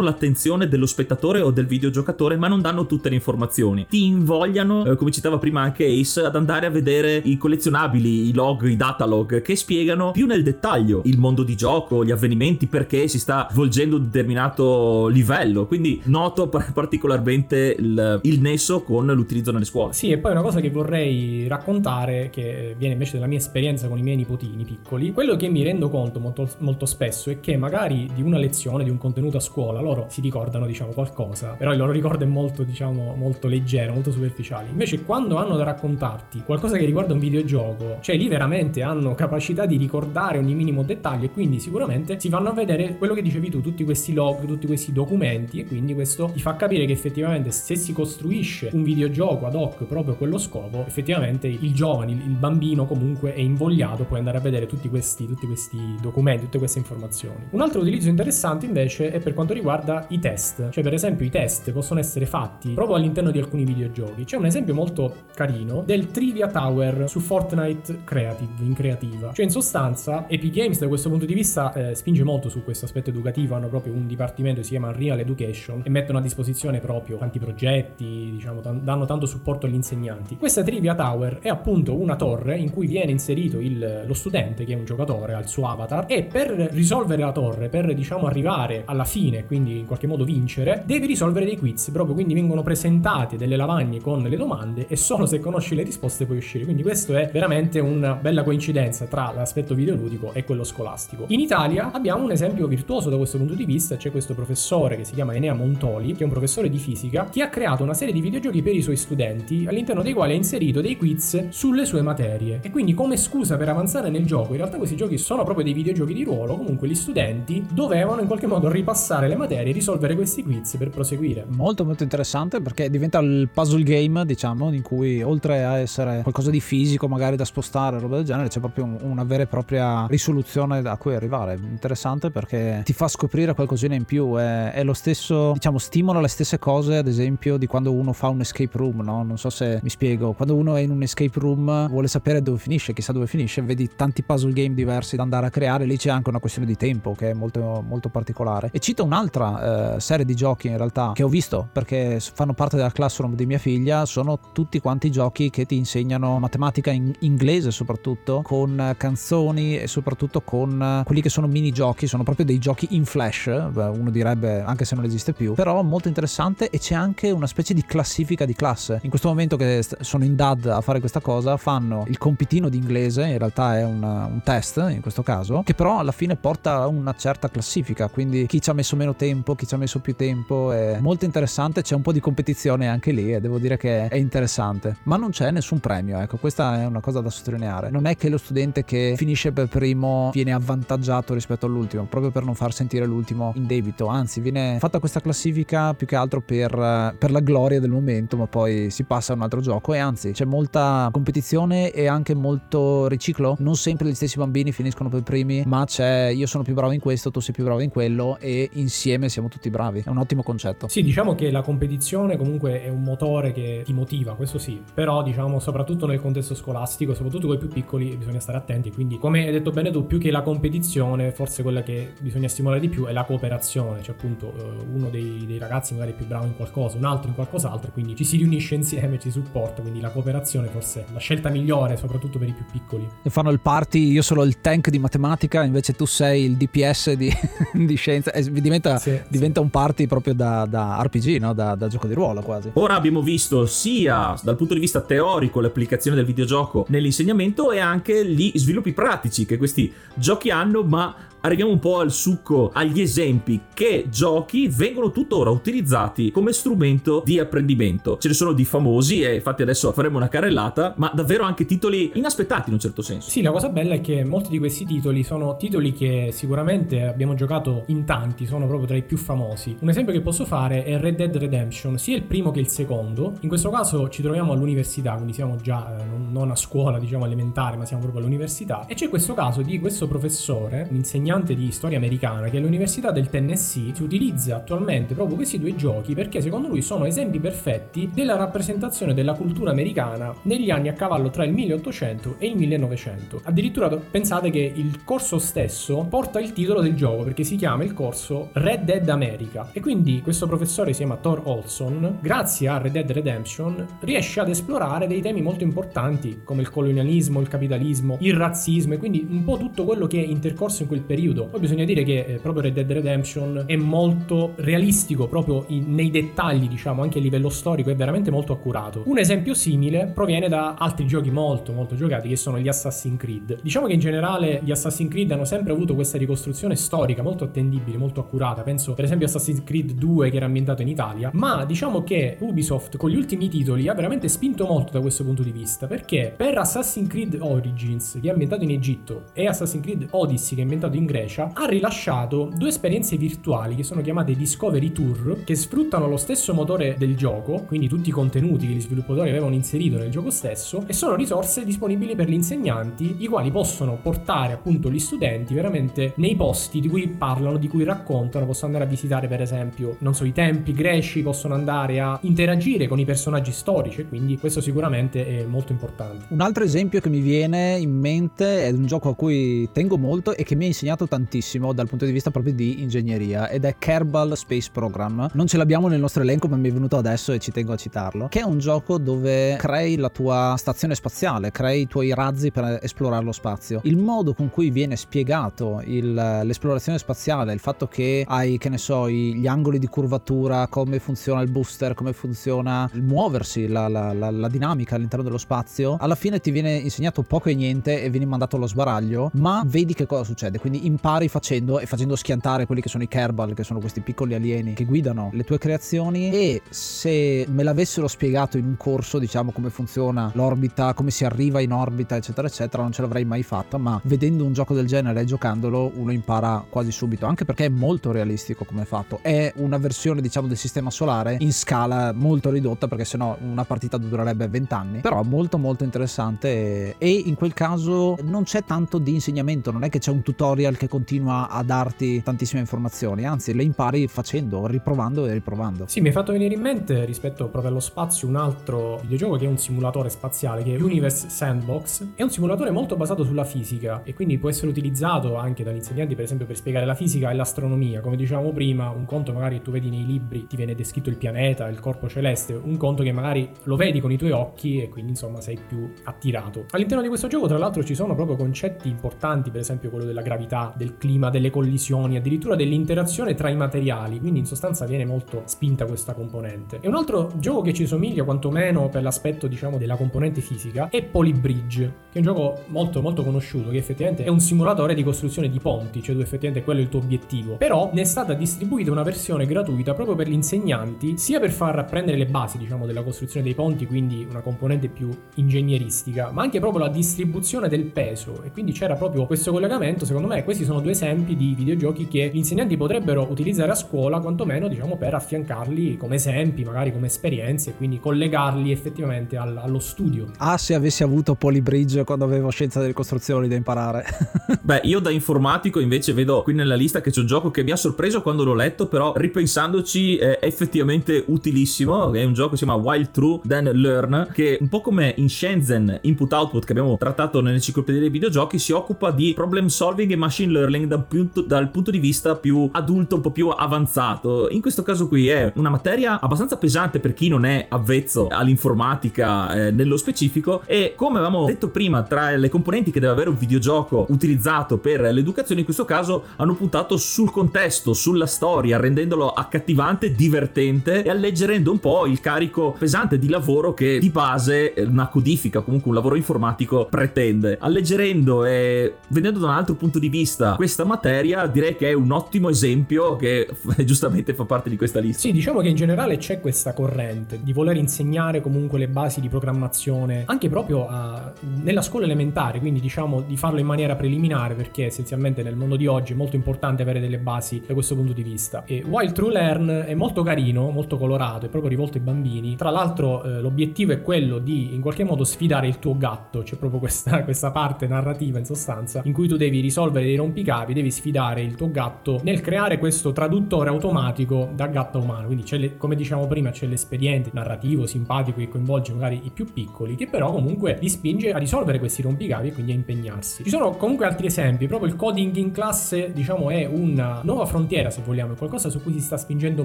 [0.00, 3.86] l'attenzione dello spettatore o del videogiocatore, ma non danno tutte le informazioni.
[3.88, 8.34] Ti invogliano, eh, come citava prima anche Ace, ad andare a vedere i collezionabili, i
[8.34, 13.08] log, i datalog, che spiegano più nel dettaglio il mondo di gioco, gli avvenimenti, perché
[13.08, 15.66] si sta svolgendo un determinato livello.
[15.66, 19.92] Quindi noto particolarmente il, il nesso con l'utilizzo nelle scuole.
[19.92, 23.98] Sì, e poi una cosa che vorrei raccontare, che viene invece dalla mia esperienza con
[23.98, 28.10] i miei nipotini piccoli, quello che mi rendo conto molto, molto spesso è che magari
[28.12, 31.78] di una lezione, di un contenuto a scuola, loro si ricordano, diciamo, qualcosa, però il
[31.78, 34.68] loro ricordo è molto, diciamo, molto leggero, molto superficiale.
[34.70, 39.66] Invece quando hanno da raccontarti qualcosa che riguarda un videogioco, cioè lì veramente hanno capacità
[39.66, 43.50] di ricordare ogni minimo dettaglio e quindi sicuramente si vanno a vedere quello che dicevi
[43.50, 47.50] tu, tutti questi log, tutti questi documenti e quindi questo ti fa capire che effettivamente
[47.50, 52.86] se si costruisce un videogioco ad hoc proprio quello scopo, effettivamente il giovane, il bambino
[52.86, 57.46] comunque è invogliato poi andare a vedere tutti questi, tutti questi documenti, tutte queste informazioni.
[57.50, 61.30] Un altro utilizzo interessante invece è per quanto riguarda i test, cioè per esempio i
[61.30, 64.24] test possono essere fatti proprio all'interno di alcuni videogiochi.
[64.24, 69.32] C'è un esempio molto carino del Trivia Tower su Fortnite Creative, in creativa.
[69.32, 72.86] Cioè in sostanza Epic Games da questo punto di vista eh, spinge molto su questo
[72.86, 76.78] aspetto educativo, hanno proprio un dipartimento che si chiama Real Education e mettono a disposizione
[76.80, 80.29] proprio tanti progetti, diciamo, t- danno tanto supporto agli insegnanti.
[80.38, 84.72] Questa Trivia Tower è appunto una torre in cui viene inserito il, lo studente che
[84.72, 89.04] è un giocatore al suo avatar e per risolvere la torre, per diciamo arrivare alla
[89.04, 93.56] fine, quindi in qualche modo vincere, devi risolvere dei quiz, proprio quindi vengono presentate delle
[93.56, 96.64] lavagne con le domande e solo se conosci le risposte puoi uscire.
[96.64, 101.24] Quindi questo è veramente una bella coincidenza tra l'aspetto videoludico e quello scolastico.
[101.28, 105.04] In Italia abbiamo un esempio virtuoso da questo punto di vista, c'è questo professore che
[105.04, 108.12] si chiama Enea Montoli, che è un professore di fisica, che ha creato una serie
[108.12, 112.02] di videogiochi per i suoi studenti, all'interno dei quali ha inserito dei quiz sulle sue
[112.02, 112.60] materie.
[112.62, 115.74] E quindi come scusa per avanzare nel gioco, in realtà questi giochi sono proprio dei
[115.74, 120.14] videogiochi di ruolo, comunque gli studenti dovevano in qualche modo ripassare le materie e risolvere
[120.14, 121.44] questi quiz per proseguire.
[121.48, 126.50] Molto molto interessante perché diventa il puzzle game, diciamo, in cui oltre a essere qualcosa
[126.50, 130.78] di fisico, magari da spostare, roba del genere, c'è proprio una vera e propria risoluzione
[130.78, 131.58] a cui arrivare.
[131.62, 136.28] Interessante perché ti fa scoprire qualcosina in più, è, è lo stesso, diciamo, stimola le
[136.28, 139.22] stesse cose, ad esempio, di quando uno fa un escape room, no?
[139.22, 139.99] Non so se mi spiego.
[140.00, 143.90] Quando uno è in un escape room vuole sapere dove finisce, chissà dove finisce, vedi
[143.94, 147.14] tanti puzzle game diversi da andare a creare, lì c'è anche una questione di tempo
[147.14, 148.70] che è molto, molto particolare.
[148.72, 152.76] E cito un'altra eh, serie di giochi in realtà che ho visto perché fanno parte
[152.76, 157.70] della classroom di mia figlia, sono tutti quanti giochi che ti insegnano matematica in inglese
[157.70, 163.04] soprattutto, con canzoni e soprattutto con quelli che sono minigiochi, sono proprio dei giochi in
[163.04, 167.46] flash, uno direbbe anche se non esiste più, però molto interessante e c'è anche una
[167.46, 169.00] specie di classifica di classe.
[169.02, 172.76] In questo momento che sono in DAD a fare questa cosa, fanno il compitino di
[172.76, 176.76] inglese, in realtà è un, un test in questo caso, che però alla fine porta
[176.76, 179.98] a una certa classifica, quindi chi ci ha messo meno tempo, chi ci ha messo
[180.00, 183.76] più tempo, è molto interessante, c'è un po' di competizione anche lì e devo dire
[183.76, 187.90] che è interessante, ma non c'è nessun premio, ecco, questa è una cosa da sottolineare.
[187.90, 192.44] Non è che lo studente che finisce per primo viene avvantaggiato rispetto all'ultimo, proprio per
[192.44, 197.14] non far sentire l'ultimo in debito, anzi viene fatta questa classifica più che altro per,
[197.18, 200.32] per la gloria del momento, ma poi si passa a un altro gioco e anzi
[200.32, 205.62] c'è molta competizione e anche molto riciclo, non sempre gli stessi bambini finiscono per primi,
[205.66, 208.68] ma c'è io sono più bravo in questo, tu sei più bravo in quello e
[208.74, 210.88] insieme siamo tutti bravi, è un ottimo concetto.
[210.88, 215.22] Sì, diciamo che la competizione comunque è un motore che ti motiva, questo sì, però
[215.22, 219.46] diciamo soprattutto nel contesto scolastico, soprattutto con i più piccoli bisogna stare attenti, quindi come
[219.46, 223.04] hai detto bene tu, più che la competizione, forse quella che bisogna stimolare di più
[223.06, 226.56] è la cooperazione, cioè appunto eh, uno dei, dei ragazzi magari è più bravo in
[226.56, 230.68] qualcosa, un altro in qualcos'altro, quindi ci si riunisce insieme, ci supporta, quindi la cooperazione
[230.68, 233.08] forse è la scelta migliore, soprattutto per i più piccoli.
[233.22, 237.12] E fanno il party, io sono il tank di matematica, invece tu sei il DPS
[237.12, 237.32] di,
[237.72, 239.66] di scienza, e diventa, sì, diventa sì.
[239.66, 241.52] un party proprio da, da RPG, no?
[241.52, 242.70] da, da gioco di ruolo quasi.
[242.74, 248.26] Ora abbiamo visto sia dal punto di vista teorico l'applicazione del videogioco nell'insegnamento e anche
[248.26, 253.60] gli sviluppi pratici che questi giochi hanno, ma arriviamo un po' al succo, agli esempi
[253.72, 258.18] che giochi vengono tuttora utilizzati come strumento di apprendimento.
[258.18, 262.12] Ce ne sono di famosi e infatti adesso faremo una carrellata, ma davvero anche titoli
[262.14, 263.30] inaspettati in un certo senso.
[263.30, 267.34] Sì, la cosa bella è che molti di questi titoli sono titoli che sicuramente abbiamo
[267.34, 269.76] giocato in tanti, sono proprio tra i più famosi.
[269.80, 273.34] Un esempio che posso fare è Red Dead Redemption, sia il primo che il secondo.
[273.40, 277.76] In questo caso ci troviamo all'università, quindi siamo già eh, non a scuola, diciamo elementare,
[277.76, 278.84] ma siamo proprio all'università.
[278.86, 283.30] E c'è questo caso di questo professore, un insegnante di storia americana, che all'Università del
[283.30, 288.34] Tennessee si utilizza attualmente proprio questi due giochi perché secondo lui sono esempi perfetti della
[288.34, 293.42] rappresentazione della cultura americana negli anni a cavallo tra il 1800 e il 1900.
[293.44, 297.94] Addirittura pensate che il corso stesso porta il titolo del gioco perché si chiama il
[297.94, 302.92] corso Red Dead America e quindi questo professore si chiama Thor Olson, grazie a Red
[302.92, 308.34] Dead Redemption riesce ad esplorare dei temi molto importanti come il colonialismo, il capitalismo, il
[308.34, 311.18] razzismo e quindi un po' tutto quello che è intercorso in quel periodo.
[311.28, 316.10] Poi bisogna dire che eh, proprio Red Dead Redemption è molto realistico proprio in, nei
[316.10, 319.02] dettagli, diciamo, anche a livello storico, è veramente molto accurato.
[319.06, 323.58] Un esempio simile proviene da altri giochi molto molto giocati che sono gli Assassin's Creed.
[323.62, 327.96] Diciamo che in generale gli Assassin's Creed hanno sempre avuto questa ricostruzione storica molto attendibile,
[327.98, 328.62] molto accurata.
[328.62, 332.96] Penso per esempio Assassin's Creed 2 che era ambientato in Italia, ma diciamo che Ubisoft
[332.96, 336.58] con gli ultimi titoli ha veramente spinto molto da questo punto di vista, perché per
[336.58, 340.96] Assassin's Creed Origins, che è ambientato in Egitto, e Assassin's Creed Odyssey, che è ambientato
[340.96, 346.16] in Grecia, ha rilasciato due esperienze virtuali che sono chiamate Discovery Tour, che sfruttano lo
[346.16, 350.30] stesso motore del gioco, quindi tutti i contenuti che gli sviluppatori avevano inserito nel gioco
[350.30, 355.52] stesso, e sono risorse disponibili per gli insegnanti, i quali possono portare appunto gli studenti
[355.52, 359.96] veramente nei posti di cui parlano, di cui raccontano, possono andare a visitare per esempio,
[360.00, 364.60] non so, i templi greci, possono andare a interagire con i personaggi storici, quindi questo
[364.60, 366.26] sicuramente è molto importante.
[366.28, 370.36] Un altro esempio che mi viene in mente è un gioco a cui tengo molto
[370.36, 373.76] e che mi ha insegnato tantissimo dal punto di vista proprio di ingegneria ed è
[373.78, 375.30] Kerbal Space Program.
[375.32, 377.76] Non ce l'abbiamo nel nostro elenco ma mi è venuto adesso e ci tengo a
[377.76, 382.50] citarlo, che è un gioco dove crei la tua stazione spaziale, crei i tuoi razzi
[382.50, 383.80] per esplorare lo spazio.
[383.84, 388.78] Il modo con cui viene spiegato il, l'esplorazione spaziale, il fatto che hai, che ne
[388.78, 394.12] so, gli angoli di curvatura, come funziona il booster, come funziona il muoversi, la, la,
[394.12, 398.10] la, la dinamica all'interno dello spazio, alla fine ti viene insegnato poco e niente e
[398.10, 402.66] vieni mandato allo sbaraglio, ma vedi che cosa succede, quindi impari facendo e facendo schiantare
[402.66, 406.30] quelli che sono i Kerbal, che sono questi piccoli alieni che guidano le tue creazioni
[406.30, 411.60] e se me l'avessero spiegato in un corso, diciamo come funziona l'orbita, come si arriva
[411.60, 415.20] in orbita, eccetera, eccetera, non ce l'avrei mai fatta, ma vedendo un gioco del genere
[415.20, 419.20] e giocandolo uno impara quasi subito, anche perché è molto realistico come fatto.
[419.22, 423.96] È una versione, diciamo, del sistema solare in scala molto ridotta, perché sennò una partita
[423.96, 429.12] durerebbe 20 anni, però molto molto interessante e in quel caso non c'è tanto di
[429.12, 433.62] insegnamento, non è che c'è un tutorial che continua a darti tantissime informazioni, anzi le
[433.62, 435.84] impari facendo, riprovando e riprovando.
[435.86, 439.44] Sì, mi hai fatto venire in mente rispetto proprio allo spazio un altro videogioco che
[439.44, 442.14] è un simulatore spaziale che è Universe Sandbox.
[442.14, 446.14] È un simulatore molto basato sulla fisica e quindi può essere utilizzato anche dagli insegnanti
[446.14, 448.00] per esempio per spiegare la fisica e l'astronomia.
[448.00, 451.68] Come dicevamo prima, un conto magari tu vedi nei libri ti viene descritto il pianeta,
[451.68, 455.10] il corpo celeste, un conto che magari lo vedi con i tuoi occhi e quindi
[455.10, 456.64] insomma sei più attirato.
[456.70, 460.22] All'interno di questo gioco tra l'altro ci sono proprio concetti importanti, per esempio quello della
[460.22, 465.42] gravità, del clima, delle collisioni, addirittura dell'interazione tra i materiali, quindi in sostanza viene molto
[465.46, 466.78] spinta questa componente.
[466.80, 471.02] E un altro gioco che ci somiglia quantomeno per l'aspetto diciamo della componente fisica è
[471.02, 475.48] Polybridge, che è un gioco molto molto conosciuto che effettivamente è un simulatore di costruzione
[475.48, 477.56] di ponti, cioè tu effettivamente quello è il tuo obiettivo.
[477.56, 481.78] Però ne è stata distribuita una versione gratuita proprio per gli insegnanti, sia per far
[481.78, 486.60] apprendere le basi diciamo della costruzione dei ponti, quindi una componente più ingegneristica, ma anche
[486.60, 490.80] proprio la distribuzione del peso e quindi c'era proprio questo collegamento, secondo me questi sono
[490.80, 495.96] due esempi di videogiochi che gli insegnanti potrebbero utilizzare a scuola quantomeno diciamo per affiancarli
[495.96, 500.26] come esempi, magari come esperienze e quindi collegarli effettivamente al, allo studio.
[500.38, 504.04] Ah, se avessi avuto Polybridge quando avevo scienza delle costruzioni da imparare.
[504.60, 507.70] Beh, io da informatico invece vedo qui nella lista che c'è un gioco che mi
[507.70, 512.64] ha sorpreso quando l'ho letto, però ripensandoci è effettivamente utilissimo, è un gioco che si
[512.64, 516.96] chiama Wild True Then Learn, che un po' come in Shenzhen Input Output che abbiamo
[516.96, 521.70] trattato nell'enciclopedia dei videogiochi si occupa di problem solving e machine learning dal punto, dal
[521.70, 524.48] punto di vista più adulto, un po' più avanzato.
[524.50, 529.52] In questo caso qui è una materia abbastanza pesante per chi non è avvezzo all'informatica
[529.52, 533.36] eh, nello specifico e come avevamo detto prima tra le componenti che deve avere un
[533.36, 540.12] videogioco utilizzato per l'educazione in questo caso hanno puntato sul contesto, sulla storia, rendendolo accattivante,
[540.14, 545.60] divertente e alleggerendo un po' il carico pesante di lavoro che di base una codifica,
[545.60, 547.58] comunque un lavoro informatico pretende.
[547.60, 552.10] Alleggerendo e vedendo da un altro punto di vista questa materia, direi che è un
[552.10, 553.48] ottimo esempio che
[553.84, 555.20] giustamente fa parte di questa lista.
[555.20, 559.28] Sì, diciamo che in generale c'è questa corrente di voler insegnare comunque le basi di
[559.28, 564.86] programmazione, anche proprio a, nella scuola elementare, quindi diciamo di farlo in maniera preliminare perché
[564.86, 568.22] essenzialmente nel mondo di oggi è molto importante avere delle basi da questo punto di
[568.22, 568.64] vista.
[568.64, 572.56] E Wild True Learn è molto carino, molto colorato, è proprio rivolto ai bambini.
[572.56, 576.56] Tra l'altro eh, l'obiettivo è quello di in qualche modo sfidare il tuo gatto, c'è
[576.56, 580.90] proprio questa, questa parte narrativa in sostanza in cui tu devi risolvere dei rompicapi, devi
[580.90, 585.26] sfidare il tuo gatto nel creare questo traduttore automatico da gatto umano.
[585.26, 589.96] Quindi le, come diciamo prima c'è l'espediente narrativo, simpatico che coinvolge magari i più piccoli,
[589.96, 593.42] che però comunque li spinge a risolvere questi rompicapi e quindi a impegnarsi.
[593.42, 597.90] Ci sono comunque altri esempi, proprio il coding in classe diciamo è una nuova frontiera
[597.90, 599.64] se vogliamo, qualcosa su cui si sta spingendo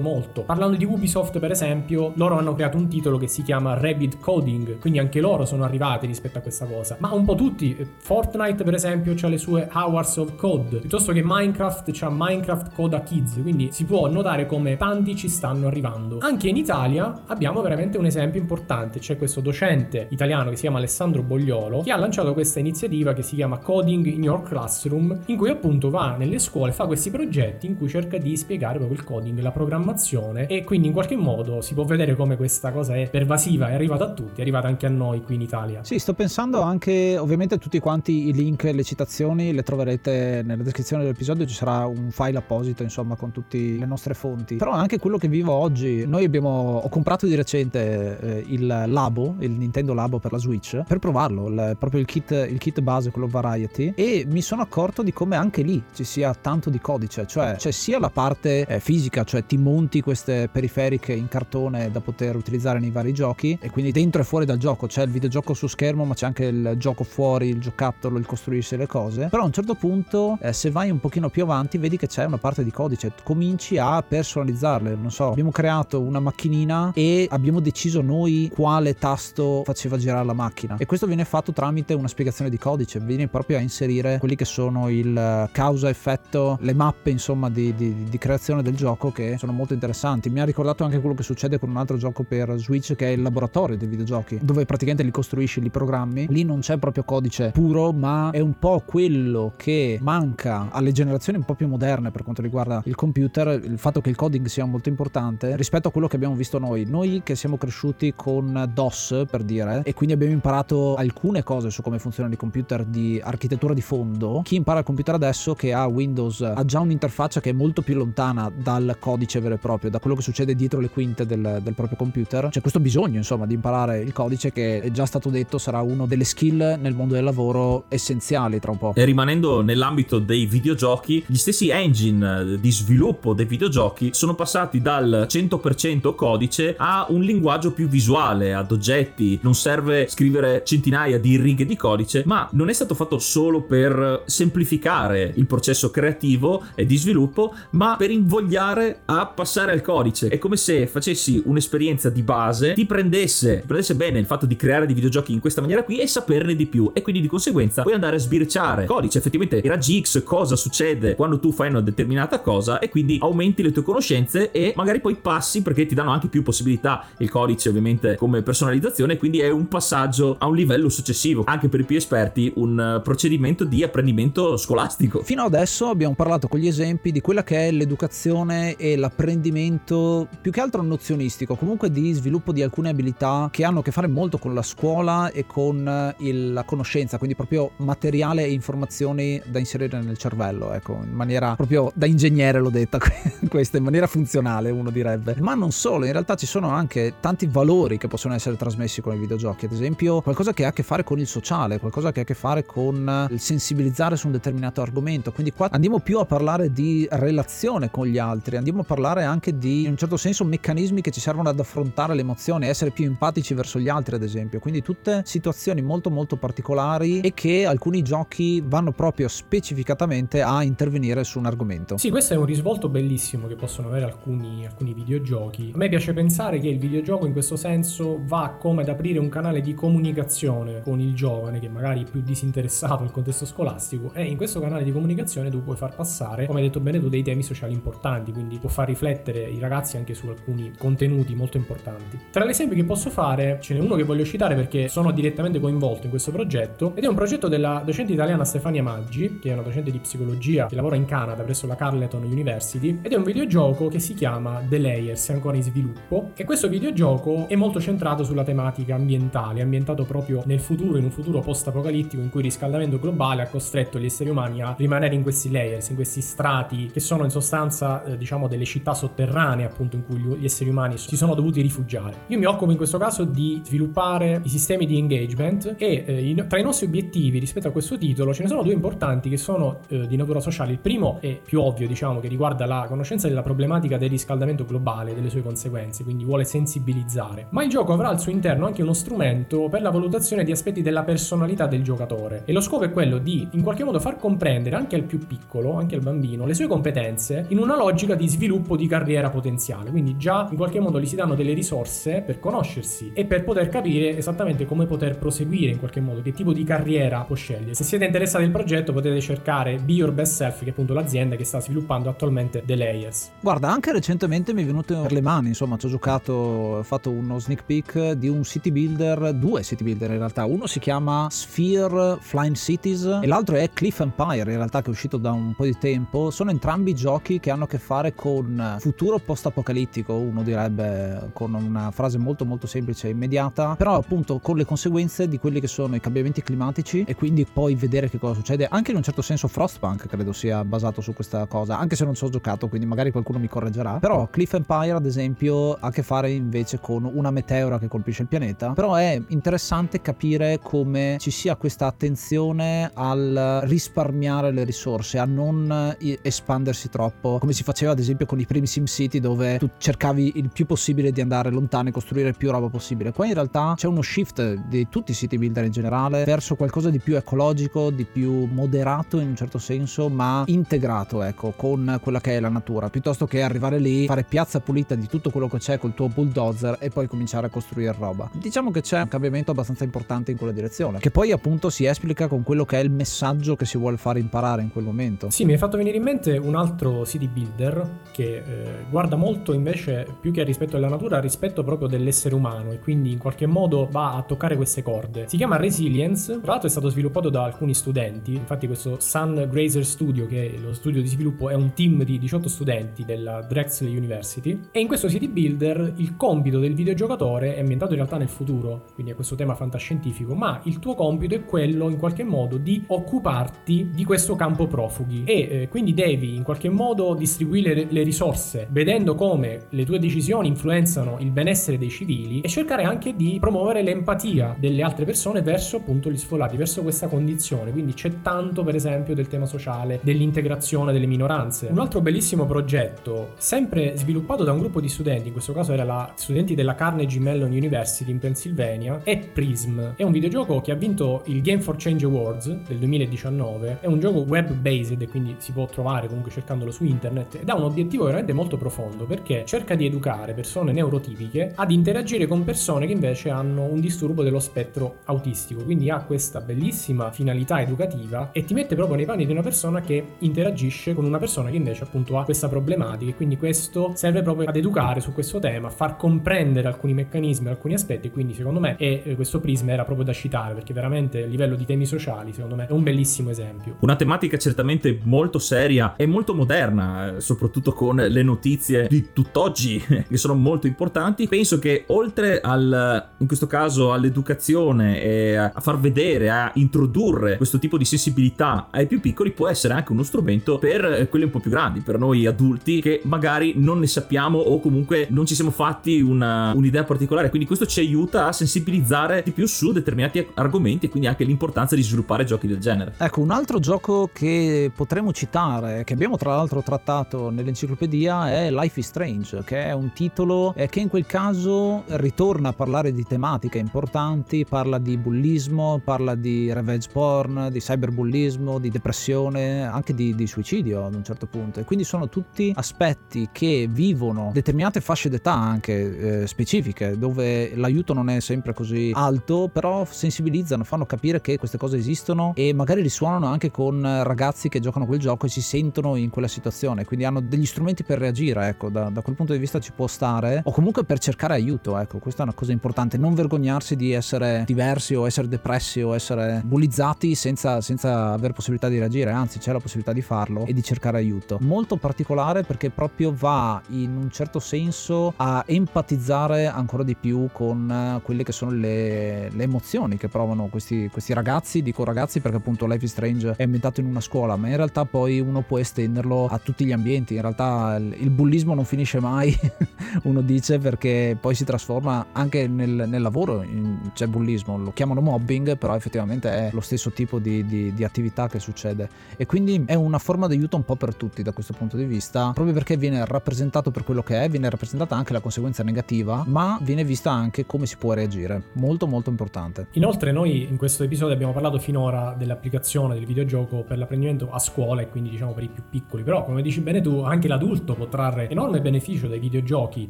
[0.00, 0.42] molto.
[0.42, 4.78] Parlando di Ubisoft per esempio, loro hanno creato un titolo che si chiama Rabbit Coding,
[4.78, 6.96] quindi anche loro sono arrivati rispetto a questa cosa.
[7.00, 11.22] Ma un po' tutti, Fortnite per esempio ha le sue Hours of Code, piuttosto che
[11.24, 16.18] Minecraft c'ha Minecraft Coda Kids, quindi si può notare come tanti ci stanno arrivando.
[16.20, 20.78] Anche in Italia abbiamo veramente un esempio importante, c'è questo docente italiano che si chiama
[20.78, 25.36] Alessandro Bogliolo che ha lanciato questa iniziativa che si chiama Coding in Your Classroom, in
[25.36, 29.02] cui appunto va nelle scuole, fa questi progetti in cui cerca di spiegare proprio il
[29.02, 33.10] coding, la programmazione e quindi in qualche modo si può vedere come questa cosa è
[33.10, 35.82] pervasiva, è arrivata a tutti, è arrivata anche a noi qui in Italia.
[35.82, 41.02] Sì, sto pensando anche, ovviamente tutti quanti i link, le citazioni le troverete nella descrizione
[41.02, 45.18] dell'episodio, ci sarà un file apposito insomma con tutte le nostre fonti, però anche quello
[45.18, 50.18] che vivo oggi, noi abbiamo, ho comprato di recente eh, il Labo, il Nintendo Labo
[50.18, 54.24] per la Switch, per provarlo, il, proprio il kit, il kit base, quello Variety, e
[54.28, 57.98] mi sono accorto di come anche lì ci sia tanto di codice, cioè c'è sia
[57.98, 62.90] la parte eh, fisica, cioè ti monti queste periferiche in cartone da poter utilizzare nei
[62.90, 64.86] vari giochi e quindi dentro e fuori dal gioco.
[64.86, 68.76] C'è il videogioco su schermo ma c'è anche il gioco fuori, il giocattolo, il costruirsi
[68.76, 71.96] le cose, però a un certo punto eh, se vai un pochino più avanti vedi
[71.96, 76.92] che c'è una parte di codice, cominci a personalizzarle, non so, abbiamo creato una macchinina
[76.94, 81.94] e abbiamo deciso noi quale tasto faceva girare la macchina e questo viene fatto tramite
[81.94, 86.74] una spiegazione di codice, viene proprio a inserire quelli che sono il eh, causa-effetto, le
[86.74, 90.30] mappe insomma di, di, di, creazione del gioco che sono molto interessanti.
[90.30, 93.10] Mi ha ricordato anche quello che succede con un altro gioco per Switch che è
[93.10, 96.26] il laboratorio dei videogiochi, dove praticamente li costruisci, li programmi.
[96.28, 101.36] Lì non c'è proprio codice puro, ma è un po' quello che manca alle generazioni
[101.36, 104.64] un po' più moderne per quanto riguarda il computer, il fatto che il coding sia
[104.64, 106.84] molto importante rispetto a quello che abbiamo visto noi.
[106.86, 111.82] Noi che siamo cresciuti con DOS per dire e quindi abbiamo imparato alcune cose su
[111.82, 114.42] come funzionano i computer di architettura di fondo.
[114.44, 117.96] Chi impara il computer adesso che ha Windows ha già un'interfaccia che è molto più
[117.96, 121.74] lontana dal codice vero e proprio, da quello che succede dietro le quinte del, del
[121.74, 122.48] proprio computer.
[122.50, 126.06] C'è questo bisogno insomma di imparare il codice che è già stato detto sarà uno
[126.06, 128.92] delle skill nel mondo del lavoro essenziali tra un po'.
[128.94, 135.26] E rimanendo nell'ambito dei videogiochi, gli stessi engine di sviluppo dei videogiochi sono passati dal
[135.28, 139.38] 100% codice a un linguaggio più visuale, ad oggetti.
[139.42, 144.24] Non serve scrivere centinaia di righe di codice, ma non è stato fatto solo per
[144.26, 150.28] semplificare il processo creativo e di sviluppo, ma per invogliare a passare al codice.
[150.28, 154.56] È come se facessi un'esperienza di base, ti prendesse, ti prendesse bene il fatto di
[154.56, 157.82] creare dei videogiochi in questa maniera qui e saperne di più e quindi di conseguenza
[157.82, 161.80] puoi andare a sbirciare codice, effettivamente i raggi X, cosa succede quando tu fai una
[161.80, 166.10] determinata cosa e quindi aumenti le tue conoscenze e magari poi passi perché ti danno
[166.10, 170.88] anche più possibilità il codice ovviamente come personalizzazione, quindi è un passaggio a un livello
[170.88, 175.22] successivo, anche per i più esperti un procedimento di apprendimento scolastico.
[175.22, 180.50] Fino adesso abbiamo parlato con gli esempi di quella che è l'educazione e l'apprendimento più
[180.50, 184.38] che altro nozionistico, comunque di sviluppo di alcune abilità che hanno a che fare molto
[184.38, 189.75] con la scuola e con il, la conoscenza, quindi proprio materiale e informazioni da inserire
[189.76, 192.98] nel cervello, ecco, in maniera proprio da ingegnere l'ho detta
[193.48, 195.36] questa, in maniera funzionale uno direbbe.
[195.40, 199.14] Ma non solo, in realtà ci sono anche tanti valori che possono essere trasmessi con
[199.14, 202.20] i videogiochi, ad esempio qualcosa che ha a che fare con il sociale, qualcosa che
[202.20, 206.18] ha a che fare con il sensibilizzare su un determinato argomento, quindi qua andiamo più
[206.18, 210.16] a parlare di relazione con gli altri, andiamo a parlare anche di in un certo
[210.16, 214.14] senso meccanismi che ci servono ad affrontare le emozioni, essere più empatici verso gli altri
[214.16, 219.28] ad esempio, quindi tutte situazioni molto molto particolari e che alcuni giochi vanno proprio
[219.66, 221.96] specificatamente a intervenire su un argomento.
[221.96, 225.72] Sì, questo è un risvolto bellissimo che possono avere alcuni, alcuni videogiochi.
[225.74, 229.28] A me piace pensare che il videogioco in questo senso va come ad aprire un
[229.28, 234.22] canale di comunicazione con il giovane che magari è più disinteressato al contesto scolastico e
[234.22, 237.24] in questo canale di comunicazione tu puoi far passare, come hai detto bene tu, dei
[237.24, 242.20] temi sociali importanti, quindi può far riflettere i ragazzi anche su alcuni contenuti molto importanti.
[242.30, 245.58] Tra gli esempi che posso fare ce n'è uno che voglio citare perché sono direttamente
[245.58, 249.55] coinvolto in questo progetto ed è un progetto della docente italiana Stefania Maggi, che è
[249.56, 253.24] una docente di psicologia che lavora in Canada presso la Carleton University ed è un
[253.24, 257.80] videogioco che si chiama The Layers, è ancora in sviluppo e questo videogioco è molto
[257.80, 262.46] centrato sulla tematica ambientale, ambientato proprio nel futuro, in un futuro post-apocalittico in cui il
[262.46, 266.90] riscaldamento globale ha costretto gli esseri umani a rimanere in questi layers, in questi strati
[266.92, 270.98] che sono in sostanza eh, diciamo delle città sotterranee appunto in cui gli esseri umani
[270.98, 272.14] si sono dovuti rifugiare.
[272.28, 276.58] Io mi occupo in questo caso di sviluppare i sistemi di engagement e eh, tra
[276.58, 279.45] i nostri obiettivi rispetto a questo titolo ce ne sono due importanti che sono
[279.88, 280.72] eh, di natura sociale.
[280.72, 285.12] Il primo è più ovvio, diciamo, che riguarda la conoscenza della problematica del riscaldamento globale
[285.12, 287.46] e delle sue conseguenze, quindi vuole sensibilizzare.
[287.50, 290.82] Ma il gioco avrà al suo interno anche uno strumento per la valutazione di aspetti
[290.82, 294.76] della personalità del giocatore e lo scopo è quello di in qualche modo far comprendere
[294.76, 298.76] anche al più piccolo, anche al bambino, le sue competenze in una logica di sviluppo
[298.76, 299.90] di carriera potenziale.
[299.90, 303.68] Quindi già in qualche modo gli si danno delle risorse per conoscersi e per poter
[303.68, 307.74] capire esattamente come poter proseguire in qualche modo, che tipo di carriera può scegliere.
[307.74, 311.36] Se siete interessati al progetto potete cercare Be Your Best Self, che è appunto l'azienda
[311.36, 313.30] che sta sviluppando attualmente The Layers.
[313.40, 317.10] Guarda, anche recentemente mi è venuto per le mani, insomma, ci ho giocato, ho fatto
[317.10, 320.44] uno sneak peek di un city builder, due city builder in realtà.
[320.44, 324.90] Uno si chiama Sphere Flying Cities e l'altro è Cliff Empire, in realtà che è
[324.90, 326.30] uscito da un po' di tempo.
[326.30, 331.90] Sono entrambi giochi che hanno a che fare con futuro post-apocalittico, uno direbbe con una
[331.90, 335.94] frase molto molto semplice e immediata, però appunto con le conseguenze di quelli che sono
[335.94, 338.66] i cambiamenti climatici e quindi poi vedere che cosa succede.
[338.70, 342.14] Anche in un certo senso Frostpunk credo sia basato su questa cosa, anche se non
[342.14, 343.98] ci ho giocato, quindi magari qualcuno mi correggerà.
[343.98, 348.22] Però Cliff Empire ad esempio ha a che fare invece con una meteora che colpisce
[348.22, 355.18] il pianeta, però è interessante capire come ci sia questa attenzione al risparmiare le risorse,
[355.18, 359.70] a non espandersi troppo, come si faceva ad esempio con i primi SimCity dove tu
[359.78, 363.12] cercavi il più possibile di andare lontano e costruire più roba possibile.
[363.12, 366.90] Qua in realtà c'è uno shift di tutti i city builder in generale verso qualcosa
[366.90, 372.20] di più ecologico, di più moderato in un certo senso, ma integrato, ecco, con quella
[372.20, 375.58] che è la natura, piuttosto che arrivare lì, fare piazza pulita di tutto quello che
[375.58, 378.28] c'è col tuo bulldozer e poi cominciare a costruire roba.
[378.32, 382.26] Diciamo che c'è un cambiamento abbastanza importante in quella direzione, che poi appunto si esplica
[382.28, 385.30] con quello che è il messaggio che si vuole fare imparare in quel momento.
[385.30, 389.52] Sì, mi è fatto venire in mente un altro city builder che eh, guarda molto
[389.52, 393.88] invece più che rispetto alla natura, rispetto proprio dell'essere umano e quindi in qualche modo
[393.90, 395.26] va a toccare queste corde.
[395.28, 399.84] Si chiama Resilience, tra l'altro è stato sviluppato da alcuni studenti, infatti questo Sun Grazer
[399.84, 403.88] Studio, che è lo studio di sviluppo, è un team di 18 studenti della Drexel
[403.88, 408.28] University e in questo city builder il compito del videogiocatore è ambientato in realtà nel
[408.28, 412.56] futuro, quindi è questo tema fantascientifico, ma il tuo compito è quello in qualche modo
[412.56, 418.02] di occuparti di questo campo profughi e eh, quindi devi in qualche modo distribuire le
[418.02, 423.38] risorse vedendo come le tue decisioni influenzano il benessere dei civili e cercare anche di
[423.40, 427.72] promuovere l'empatia delle altre persone verso appunto gli sfollati, verso questa condizione.
[427.72, 431.68] Quindi c'è tanto per esempio del tema sociale, dell'integrazione delle minoranze.
[431.70, 435.84] Un altro bellissimo progetto, sempre sviluppato da un gruppo di studenti, in questo caso era
[435.84, 439.94] la studenti della Carnegie Mellon University in Pennsylvania, è Prism.
[439.96, 443.78] È un videogioco che ha vinto il Game for Change Awards del 2019.
[443.80, 447.48] È un gioco web based e quindi si può trovare comunque cercandolo su internet ed
[447.48, 452.44] ha un obiettivo veramente molto profondo perché cerca di educare persone neurotipiche ad interagire con
[452.44, 455.64] persone che invece hanno un disturbo dello spettro autistico.
[455.64, 459.80] Quindi ha questa bellissima finalità educativa e ti mette proprio nei panni di una persona
[459.80, 464.22] che interagisce con una persona che invece appunto ha questa problematica e quindi questo serve
[464.22, 468.60] proprio ad educare su questo tema, a far comprendere alcuni meccanismi, alcuni aspetti, quindi secondo
[468.60, 471.86] me e eh, questo prisma era proprio da citare perché veramente a livello di temi
[471.86, 473.76] sociali secondo me è un bellissimo esempio.
[473.80, 479.82] Una tematica certamente molto seria e molto moderna, eh, soprattutto con le notizie di tutt'oggi
[480.08, 481.26] che sono molto importanti.
[481.26, 487.58] Penso che oltre al, in questo caso all'educazione e a far vedere, a introdurre questo
[487.58, 491.30] tipo di sensibilità ai più piccoli può essere anche uno strumento per eh, quelli un
[491.30, 495.34] po' più grandi, per noi adulti che magari non ne sappiamo o comunque non ci
[495.34, 497.28] siamo fatti una, un'idea particolare.
[497.28, 501.74] Quindi questo ci aiuta a sensibilizzare di più su determinati argomenti e quindi anche l'importanza
[501.74, 502.94] di sviluppare giochi del genere.
[502.98, 508.80] Ecco, un altro gioco che potremmo citare, che abbiamo tra l'altro trattato nell'enciclopedia, è Life
[508.80, 513.04] is Strange, che è un titolo eh, che in quel caso ritorna a parlare di
[513.04, 520.14] tematiche importanti, parla di bullismo, parla di revenge porn, di cyberbullismo, di depressione, anche di,
[520.14, 521.60] di suicidio ad un certo punto.
[521.60, 527.92] E quindi sono tutti aspetti che vivono determinate fasce d'età anche eh, specifiche, dove l'aiuto
[527.92, 532.82] non è sempre così alto, però sensibilizzano, fanno capire che queste cose esistono e magari
[532.82, 537.04] risuonano anche con ragazzi che giocano quel gioco e si sentono in quella situazione, quindi
[537.04, 540.40] hanno degli strumenti per reagire, ecco, da, da quel punto di vista ci può stare,
[540.44, 544.44] o comunque per cercare aiuto, ecco, questa è una cosa importante, non vergognarsi di essere
[544.46, 549.52] diversi o essere depressi o essere bullizzati senza, senza aver possibilità di reagire, anzi c'è
[549.52, 551.38] la possibilità di farlo e di cercare aiuto.
[551.40, 558.00] Molto particolare perché proprio va in un certo senso a empatizzare ancora di più con
[558.02, 562.66] quelle che sono le, le emozioni che provano questi, questi, ragazzi, dico ragazzi perché appunto
[562.66, 566.26] Life is Strange è ambientato in una scuola, ma in realtà poi uno può estenderlo
[566.26, 569.36] a tutti gli ambienti, in realtà il bullismo non finisce mai,
[570.04, 575.00] uno dice, perché poi si trasforma anche nel, nel lavoro, in, c'è bullismo, lo chiamano
[575.00, 579.64] mobbing, però effettivamente è lo stesso tipo di, di, di attività che succede e quindi
[579.66, 582.76] è una forma d'aiuto un po' per tutti da questo punto di vista, proprio perché
[582.76, 587.10] viene rappresentato per quello che è, viene rappresentata anche la conseguenza negativa, ma viene vista
[587.10, 588.50] anche come si può reagire.
[588.54, 589.68] Molto molto importante.
[589.72, 594.82] Inoltre noi in questo episodio abbiamo parlato finora dell'applicazione del videogioco per l'apprendimento a scuola
[594.82, 597.86] e quindi diciamo per i più piccoli, però come dici bene tu, anche l'adulto può
[597.86, 599.88] trarre enorme beneficio dai videogiochi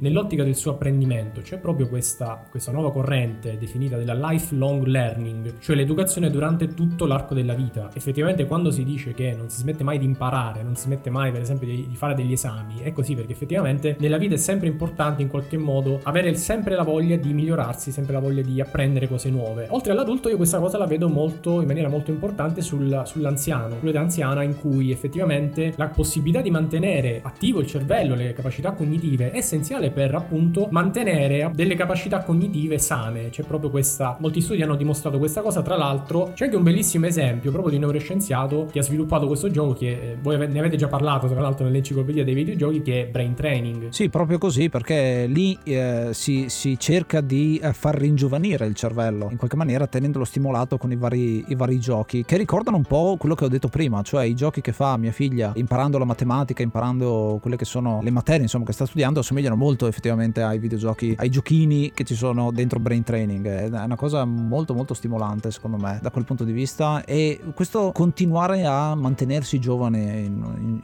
[0.00, 1.40] nell'ottica del suo apprendimento.
[1.40, 7.34] C'è proprio questa, questa nuova corrente definita della lifelong learning, cioè l'educazione durante tutto l'arco
[7.34, 7.90] della vita.
[7.92, 11.30] Effettivamente quando si dice che non si smette mai di imparare, non si smette mai
[11.30, 15.22] per esempio di, fare degli esami, è così perché effettivamente nella vita è sempre importante
[15.22, 19.30] in qualche modo avere sempre la voglia di migliorarsi, sempre la voglia di apprendere cose
[19.30, 19.66] nuove.
[19.70, 24.00] Oltre all'adulto io questa cosa la vedo molto in maniera molto importante sul, sull'anziano, sull'età
[24.00, 29.38] anziana in cui effettivamente la possibilità di mantenere attivo il cervello, le capacità cognitive è
[29.38, 33.30] essenziale per appunto mantenere delle capacità cognitive sane.
[33.30, 37.06] C'è proprio questa, molti studi hanno dimostrato questa cosa, tra l'altro c'è anche un bellissimo
[37.06, 37.84] esempio proprio di un
[38.16, 41.64] neuroscienziato che ha sviluppato questo gioco che eh, voi ne avete già parlato tra l'altro
[41.64, 43.88] nell'enciclopedia dei videogiochi che è Brain Training.
[43.90, 49.28] Sì, proprio così perché lì eh, si, si, cerca di eh, far ringiovanire il cervello
[49.30, 53.16] in qualche maniera tenendolo stimolato con i vari, i vari giochi che ricordano un po'
[53.18, 56.62] quello che ho detto prima, cioè i giochi che fa mia figlia imparando la matematica,
[56.62, 61.14] imparando quelle che sono le materie insomma che sta studiando assomigliano molto effettivamente ai videogiochi,
[61.18, 63.46] ai giochini che ci sono dentro Brain Training.
[63.46, 67.92] È una cosa molto molto stimolante secondo me da quel punto di vista e questo
[68.06, 70.30] continuare a mantenersi giovane,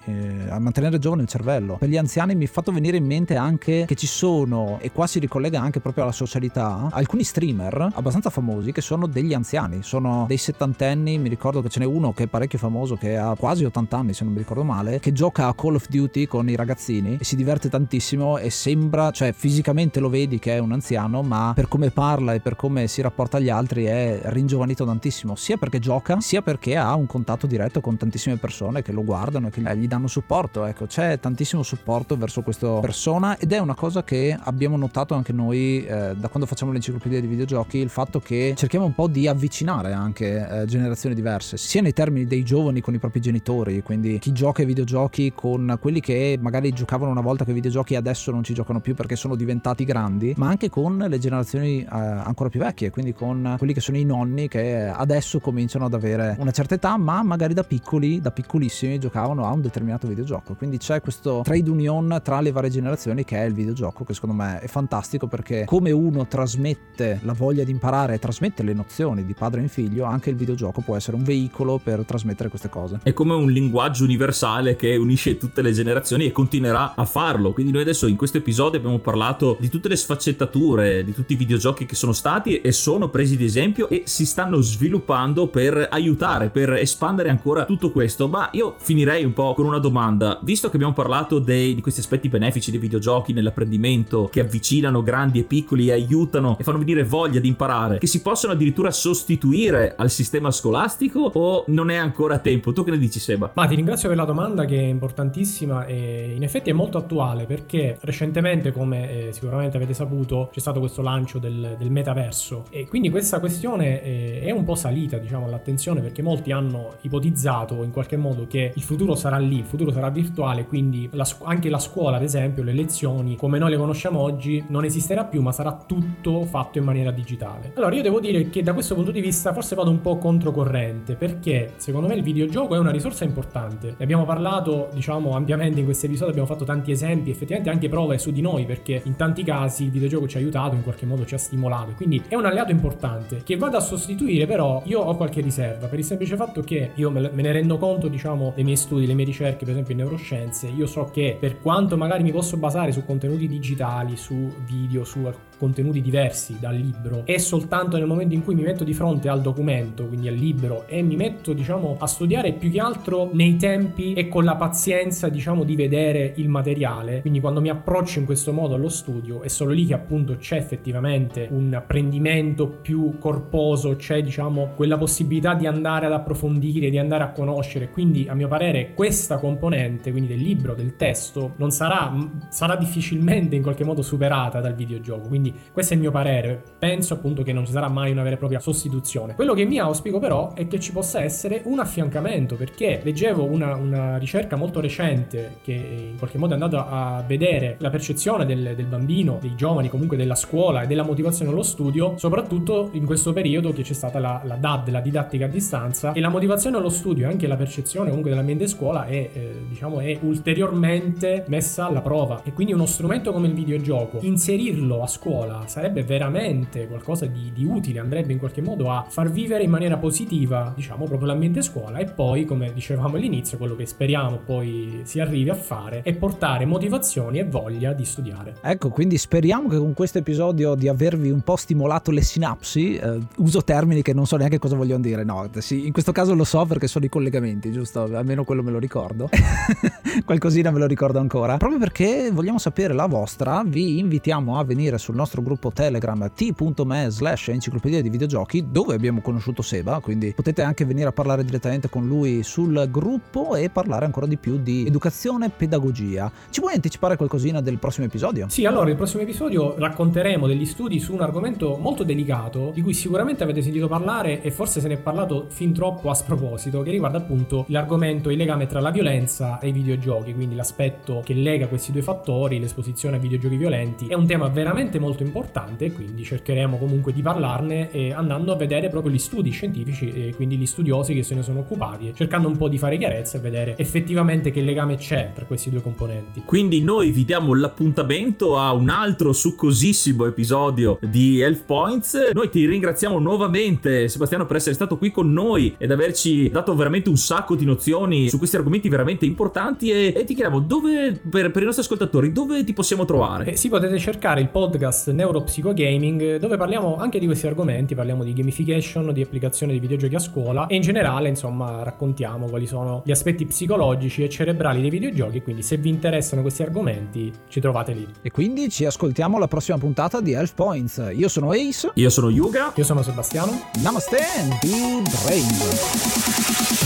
[0.06, 1.76] eh, a mantenere giovane il cervello.
[1.76, 5.06] Per gli anziani mi ha fatto venire in mente anche che ci sono, e qua
[5.06, 10.24] si ricollega anche proprio alla socialità, alcuni streamer abbastanza famosi che sono degli anziani, sono
[10.26, 13.64] dei settantenni, mi ricordo che ce n'è uno che è parecchio famoso, che ha quasi
[13.64, 16.56] 80 anni se non mi ricordo male, che gioca a Call of Duty con i
[16.56, 21.22] ragazzini e si diverte tantissimo e sembra, cioè fisicamente lo vedi che è un anziano,
[21.22, 25.56] ma per come parla e per come si rapporta agli altri è ringiovanito tantissimo, sia
[25.56, 29.50] perché gioca, sia perché ha un contatto diretto con tantissime persone che lo guardano e
[29.50, 30.64] che gli danno supporto.
[30.64, 35.34] Ecco, c'è tantissimo supporto verso questa persona ed è una cosa che abbiamo notato anche
[35.34, 39.28] noi eh, da quando facciamo l'enciclopedia di videogiochi, il fatto che cerchiamo un po' di
[39.28, 44.18] avvicinare anche eh, generazioni diverse, sia nei termini dei giovani con i propri genitori, quindi
[44.18, 48.30] chi gioca ai videogiochi con quelli che magari giocavano una volta con i videogiochi adesso
[48.30, 52.48] non ci giocano più perché sono diventati grandi, ma anche con le generazioni eh, ancora
[52.48, 56.52] più vecchie, quindi con quelli che sono i nonni che adesso cominciano ad avere una
[56.52, 60.54] certa età, ma magari da piccoli, da piccolissimi giocavano a un determinato videogioco.
[60.54, 64.34] Quindi c'è questo trade union tra le varie generazioni che è il videogioco, che secondo
[64.34, 69.24] me è fantastico perché come uno trasmette la voglia di imparare e trasmette le nozioni
[69.24, 73.00] di padre in figlio, anche il videogioco può essere un veicolo per trasmettere queste cose.
[73.02, 77.52] È come un linguaggio universale che unisce tutte le generazioni e continuerà a farlo.
[77.52, 81.36] Quindi noi adesso in questo episodio abbiamo parlato di tutte le sfaccettature, di tutti i
[81.36, 86.50] videogiochi che sono stati e sono presi di esempio e si stanno sviluppando per aiutare,
[86.50, 88.28] per espandere ancora tutto questo.
[88.28, 90.38] Ma io finirei un po' con una domanda.
[90.42, 95.40] Visto che abbiamo parlato dei, di questi aspetti benefici dei videogiochi nell'apprendimento, che avvicinano grandi
[95.40, 99.94] e piccoli e aiutano e fanno venire voglia di imparare, che si possono addirittura sostituire
[99.96, 102.72] al sistema scolastico o non è ancora tempo?
[102.72, 103.50] Tu che ne dici Seba?
[103.54, 107.46] Ma ti ringrazio per la domanda che è importantissima e in effetti è molto attuale
[107.46, 112.86] perché recentemente, come eh, sicuramente avete saputo, c'è stato questo lancio del, del metaverso e
[112.86, 117.90] quindi questa questione eh, è un po' salita diciamo all'attenzione perché molti hanno ipotizzato in
[117.90, 121.78] qualche modo che il futuro sarà lì, il futuro sarà virtuale, quindi la, anche la
[121.78, 125.82] scuola ad esempio, le lezioni come noi le conosciamo oggi non esisterà più ma sarà
[125.86, 127.72] tutto fatto in maniera digitale.
[127.76, 131.14] Allora io devo dire che da questo punto di vista forse vado un po' controcorrente
[131.14, 133.94] perché secondo me il videogioco è una risorsa importante.
[133.96, 138.18] Ne abbiamo parlato diciamo ampiamente in questo episodio, abbiamo fatto tanti esempi, effettivamente anche prove
[138.18, 141.24] su di noi perché in tanti casi il videogioco ci ha aiutato, in qualche modo
[141.24, 145.16] ci ha stimolato, quindi è un alleato importante che vado a sostituire però io ho
[145.16, 148.76] qualche riserva per il semplice fatto che io me ne rendo conto diciamo dei miei
[148.76, 152.32] studi, le mie ricerche per esempio in neuroscienze, io so che per quanto magari mi
[152.32, 155.30] posso basare su contenuti digitali, su video, su
[155.62, 159.40] contenuti diversi dal libro è soltanto nel momento in cui mi metto di fronte al
[159.40, 164.12] documento, quindi al libro e mi metto diciamo a studiare più che altro nei tempi
[164.12, 168.52] e con la pazienza diciamo di vedere il materiale, quindi quando mi approccio in questo
[168.52, 174.20] modo allo studio è solo lì che appunto c'è effettivamente un apprendimento più corposo, c'è
[174.20, 178.94] diciamo quella possibilità di andare ad approfondire, di andare a conoscere, quindi a mio parere
[178.94, 182.12] questa componente, quindi del libro, del testo, non sarà,
[182.48, 186.62] sarà difficilmente in qualche modo superata dal videogioco, quindi questo è il mio parere.
[186.78, 189.34] Penso appunto che non ci sarà mai una vera e propria sostituzione.
[189.34, 193.74] Quello che mi auspico però è che ci possa essere un affiancamento, perché leggevo una,
[193.76, 198.74] una ricerca molto recente che in qualche modo è andata a vedere la percezione del,
[198.76, 203.32] del bambino, dei giovani, comunque della scuola e della motivazione allo studio, soprattutto in questo
[203.32, 206.88] periodo che c'è stata la, la DAD, la didattica a distanza, e la motivazione allo
[206.88, 212.00] studio e anche la percezione comunque dell'ambiente scuola è, eh, diciamo, è ulteriormente messa alla
[212.00, 212.42] prova.
[212.44, 217.64] E quindi uno strumento come il videogioco, inserirlo a scuola sarebbe veramente qualcosa di, di
[217.64, 221.98] utile, andrebbe in qualche modo a far vivere in maniera positiva, diciamo, proprio l'ambiente scuola
[221.98, 226.64] e poi, come dicevamo all'inizio, quello che speriamo poi si arrivi a fare è portare
[226.64, 228.56] motivazioni e voglia di studiare.
[228.62, 233.18] Ecco, quindi speriamo che con questo episodio di avervi un po' stimolato le sinapsi, eh,
[233.36, 236.44] uso termini che non so neanche cosa vogliono dire, no, sì, in questo caso lo
[236.44, 238.02] so perché sono i collegamenti, giusto?
[238.02, 239.28] Almeno quello me lo ricordo.
[240.24, 241.56] Qualcosina me lo ricordo ancora.
[241.56, 247.06] Proprio perché vogliamo sapere la vostra, vi invitiamo a venire sul nostro gruppo Telegram t.me
[247.10, 251.88] slash enciclopedia di videogiochi dove abbiamo conosciuto Seba, quindi potete anche venire a parlare direttamente
[251.88, 256.30] con lui sul gruppo e parlare ancora di più di educazione e pedagogia.
[256.50, 258.46] Ci vuoi anticipare qualcosina del prossimo episodio?
[258.48, 262.94] Sì, allora il prossimo episodio racconteremo degli studi su un argomento molto delicato di cui
[262.94, 266.90] sicuramente avete sentito parlare e forse se ne è parlato fin troppo a sproposito, che
[266.90, 271.68] riguarda appunto l'argomento, il legame tra la violenza e i videogiochi, quindi l'aspetto che lega
[271.68, 276.24] questi due fattori, l'esposizione a videogiochi violenti, è un tema veramente molto importante e quindi
[276.24, 280.66] cercheremo comunque di parlarne eh, andando a vedere proprio gli studi scientifici e quindi gli
[280.66, 284.50] studiosi che se ne sono occupati, cercando un po' di fare chiarezza e vedere effettivamente
[284.50, 286.42] che legame c'è tra questi due componenti.
[286.44, 292.30] Quindi noi vi diamo l'appuntamento a un altro succosissimo episodio di Health Points.
[292.32, 297.08] Noi ti ringraziamo nuovamente Sebastiano per essere stato qui con noi ed averci dato veramente
[297.08, 301.50] un sacco di nozioni su questi argomenti veramente importanti e, e ti chiediamo dove per,
[301.50, 303.46] per, i nostri ascoltatori dove ti possiamo trovare?
[303.46, 308.32] Eh, sì, potete cercare il podcast Neuropsicogaming dove parliamo anche di questi argomenti, parliamo di
[308.32, 313.10] gamification, di applicazione di videogiochi a scuola e in generale insomma raccontiamo quali sono gli
[313.10, 318.06] aspetti psicologici e cerebrali dei videogiochi, quindi se vi interessano questi argomenti ci trovate lì.
[318.22, 321.10] E quindi ci ascoltiamo alla prossima puntata di Health Points.
[321.14, 321.90] Io sono Ace.
[321.94, 322.72] Io sono Yuga.
[322.74, 323.52] Io sono Sebastiano.
[323.82, 326.81] Namaste and be brave.